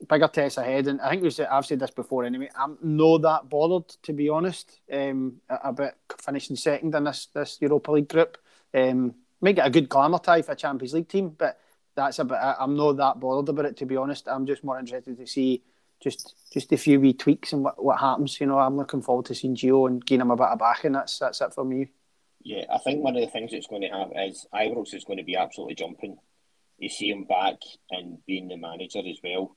[0.09, 2.49] bigger tests ahead, and I think we said, I've said this before anyway.
[2.57, 7.91] I'm not that bothered to be honest um, about finishing second in this this Europa
[7.91, 8.37] League group.
[8.73, 9.13] Um,
[9.43, 11.59] might it a good glamour tie for a Champions League team, but
[11.95, 12.35] that's a bit.
[12.35, 14.27] I- I'm not that bothered about it to be honest.
[14.27, 15.63] I'm just more interested to see
[16.01, 18.39] just just a few wee tweaks and what, what happens.
[18.39, 20.93] You know, I'm looking forward to seeing Gio and giving him a bit of backing.
[20.93, 21.89] That's that's it for me.
[22.41, 25.19] Yeah, I think one of the things it's going to have is Ibrox is going
[25.19, 26.17] to be absolutely jumping.
[26.77, 27.55] You see him back
[27.91, 29.55] and being the manager as well.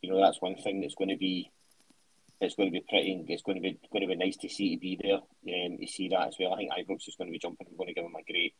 [0.00, 1.50] You know that's one thing that's going to be.
[2.40, 3.24] It's going to be pretty.
[3.28, 5.16] It's going to be going to be nice to see to be there.
[5.16, 6.54] Um, you see that as well.
[6.54, 7.66] I think Ibrox is going to be jumping.
[7.68, 8.54] I'm going to give him a great,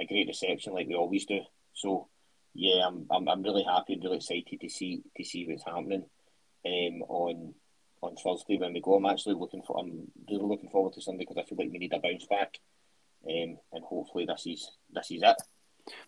[0.00, 1.40] a great reception like we always do.
[1.74, 2.08] So,
[2.54, 6.04] yeah, I'm I'm, I'm really happy and really excited to see to see what's happening.
[6.66, 7.54] um, on
[8.02, 8.94] on Thursday when we go.
[8.94, 9.78] I'm actually looking for.
[9.78, 12.58] I'm really looking forward to Sunday because I feel like we need a bounce back,
[13.26, 15.36] um, and hopefully this is this is it.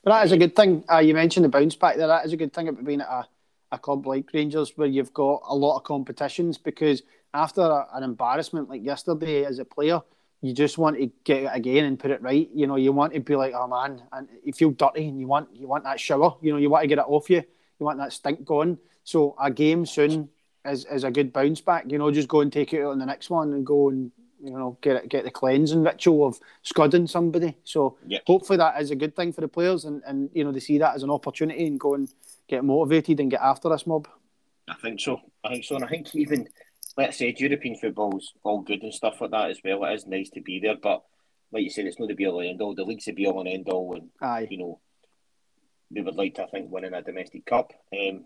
[0.02, 0.84] But that is a good thing.
[0.90, 2.06] Uh, you mentioned the bounce back there.
[2.06, 3.26] That is a good thing about being at a,
[3.72, 8.68] a club like Rangers where you've got a lot of competitions because after an embarrassment
[8.68, 10.00] like yesterday as a player,
[10.44, 12.50] you just want to get it again and put it right.
[12.54, 15.26] You know, you want to be like, oh man, and you feel dirty and you
[15.26, 16.36] want you want that shower.
[16.42, 17.42] You know, you want to get it off you.
[17.78, 18.76] You want that stink gone.
[19.04, 20.28] So a game soon
[20.66, 21.90] is, is a good bounce back.
[21.90, 24.12] You know, just go and take it out on the next one and go and
[24.38, 27.56] you know get it, get the cleansing ritual of scudding somebody.
[27.64, 28.24] So yep.
[28.26, 30.76] hopefully that is a good thing for the players and and you know they see
[30.76, 32.06] that as an opportunity and go and
[32.48, 34.08] get motivated and get after this mob.
[34.68, 35.22] I think so.
[35.42, 36.48] I think so, and I think even
[36.96, 39.84] let's say European football's all good and stuff like that as well.
[39.84, 41.02] It is nice to be there, but
[41.52, 42.74] like you said, it's not the be all and end all.
[42.74, 44.48] The league's the be all and end all, and Aye.
[44.50, 44.80] you know
[45.90, 48.24] we would like to I think winning a domestic cup um,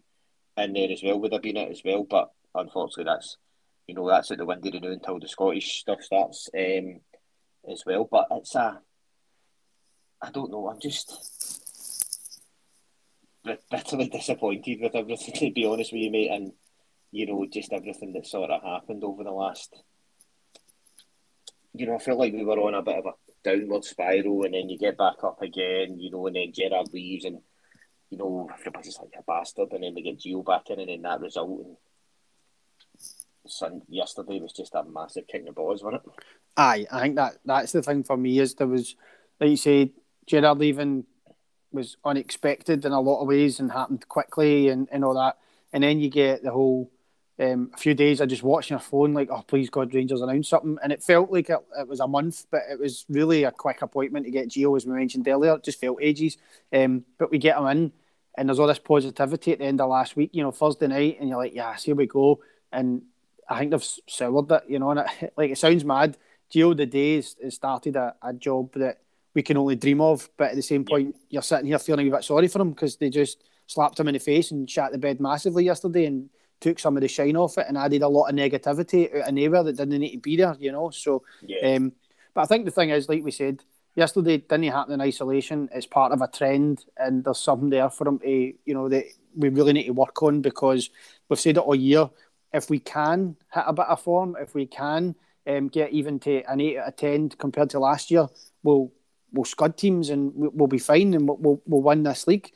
[0.56, 2.04] in there as well would have been it as well.
[2.04, 3.36] But unfortunately, that's
[3.86, 7.00] you know that's at the window to do until the Scottish stuff starts um,
[7.70, 8.08] as well.
[8.10, 8.80] But it's a
[10.20, 10.68] I don't know.
[10.68, 11.64] I'm just
[13.70, 15.34] bitterly disappointed with everything.
[15.38, 16.52] To be honest with you, mate, and
[17.10, 19.74] you know just everything that sort of happened over the last.
[21.74, 23.12] You know, I feel like we were on a bit of a
[23.44, 25.98] downward spiral, and then you get back up again.
[25.98, 27.38] You know, and then Gerrard leaves, and
[28.10, 31.02] you know everybody's like a bastard, and then we get Gio back in, and then
[31.02, 31.64] that result.
[31.64, 31.76] And
[33.46, 36.12] Sun yesterday was just a massive kick in the balls, wasn't it?
[36.56, 38.96] Aye, I think that that's the thing for me is there was,
[39.40, 39.92] like you say,
[40.26, 41.04] Gerrard leaving
[41.70, 45.36] was unexpected in a lot of ways and happened quickly and, and all that.
[45.72, 46.90] And then you get the whole
[47.40, 50.48] um, a few days of just watching your phone, like, oh, please God, Rangers announce
[50.48, 50.76] something.
[50.82, 53.80] And it felt like it, it was a month, but it was really a quick
[53.82, 55.54] appointment to get Gio, as we mentioned earlier.
[55.54, 56.36] It just felt ages.
[56.72, 57.92] Um, but we get him in,
[58.36, 61.18] and there's all this positivity at the end of last week, you know, Thursday night,
[61.20, 62.40] and you're like, yes, here we go.
[62.72, 63.02] And
[63.48, 66.16] I think they've soured it, you know, and it, like it sounds mad.
[66.52, 69.00] Gio the days has started a, a job that
[69.34, 71.26] we can only dream of, but at the same point, yeah.
[71.30, 74.14] you're sitting here feeling a bit sorry for him because they just slapped him in
[74.14, 76.30] the face and shat the bed massively yesterday and
[76.60, 79.34] took some of the shine off it and added a lot of negativity out of
[79.34, 80.90] nowhere that didn't need to be there, you know.
[80.90, 81.74] So, yeah.
[81.74, 81.92] um,
[82.34, 83.62] but I think the thing is, like we said
[83.94, 85.68] yesterday, didn't happen in isolation.
[85.72, 89.04] It's part of a trend, and there's something there for them to, you know, that
[89.36, 90.90] we really need to work on because
[91.28, 92.08] we've said it all year
[92.52, 95.14] if we can hit a bit of form, if we can
[95.46, 98.26] um, get even to an eight out of ten compared to last year,
[98.62, 98.92] we'll
[99.32, 102.50] we'll scud teams and we'll be fine and we'll, we'll win this league.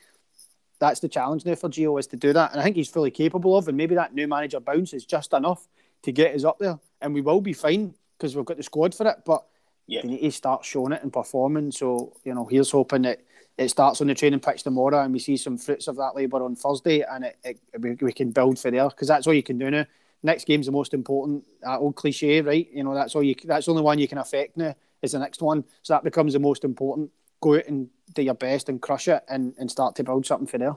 [0.82, 3.12] That's the challenge now for Gio is to do that, and I think he's fully
[3.12, 3.68] capable of.
[3.68, 5.68] And maybe that new manager bounce is just enough
[6.02, 8.92] to get us up there, and we will be fine because we've got the squad
[8.92, 9.18] for it.
[9.24, 9.46] But
[9.86, 10.00] yeah.
[10.02, 11.70] we need to start showing it and performing.
[11.70, 13.20] So you know, here's hoping that
[13.56, 16.42] it starts on the training pitch tomorrow and we see some fruits of that labour
[16.42, 19.42] on Thursday and it, it, we, we can build for there because that's all you
[19.44, 19.86] can do now.
[20.24, 21.44] Next game's the most important.
[21.60, 22.68] That old cliche, right?
[22.72, 23.36] You know, that's all you.
[23.44, 24.74] That's the only one you can affect now.
[25.00, 27.10] Is the next one, so that becomes the most important.
[27.42, 30.46] Go out and do your best and crush it, and, and start to build something
[30.46, 30.76] for there.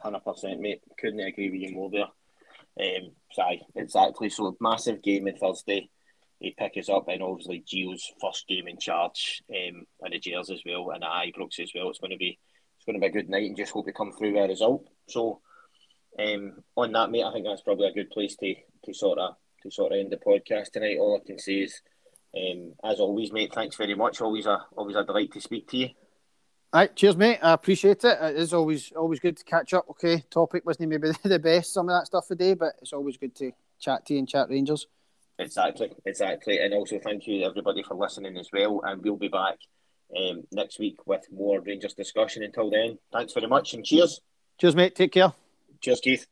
[0.00, 0.82] Hundred percent, mate.
[0.98, 2.08] Couldn't agree with you more there.
[2.80, 4.30] Um, sorry, exactly.
[4.30, 5.88] So massive game on Thursday
[6.40, 10.50] he pick us up, and obviously Gio's first game in charge, um, and the Jails
[10.50, 11.90] as well, and Ibrox as well.
[11.90, 12.38] It's going to be
[12.76, 14.48] it's going to be a good night, and just hope we come through with a
[14.48, 14.88] result.
[15.06, 15.42] So,
[16.18, 18.54] um, on that, mate, I think that's probably a good place to
[18.86, 20.96] to sort of to sort of end the podcast tonight.
[20.98, 21.78] All I can say is,
[22.36, 24.20] um, as always, mate, thanks very much.
[24.20, 25.88] Always a always a delight to speak to you.
[26.72, 27.40] All right, cheers, mate.
[27.42, 28.18] I appreciate it.
[28.20, 29.86] It is always always good to catch up.
[29.90, 33.34] Okay, topic wasn't maybe the best, some of that stuff today, but it's always good
[33.36, 34.86] to chat to you and chat Rangers.
[35.38, 36.58] Exactly, exactly.
[36.58, 38.82] And also thank you everybody for listening as well.
[38.84, 39.56] And we'll be back
[40.16, 42.42] um, next week with more Rangers discussion.
[42.42, 44.20] Until then, thanks very much and cheers.
[44.58, 44.94] Cheers, mate.
[44.94, 45.32] Take care.
[45.80, 46.26] Cheers, Keith.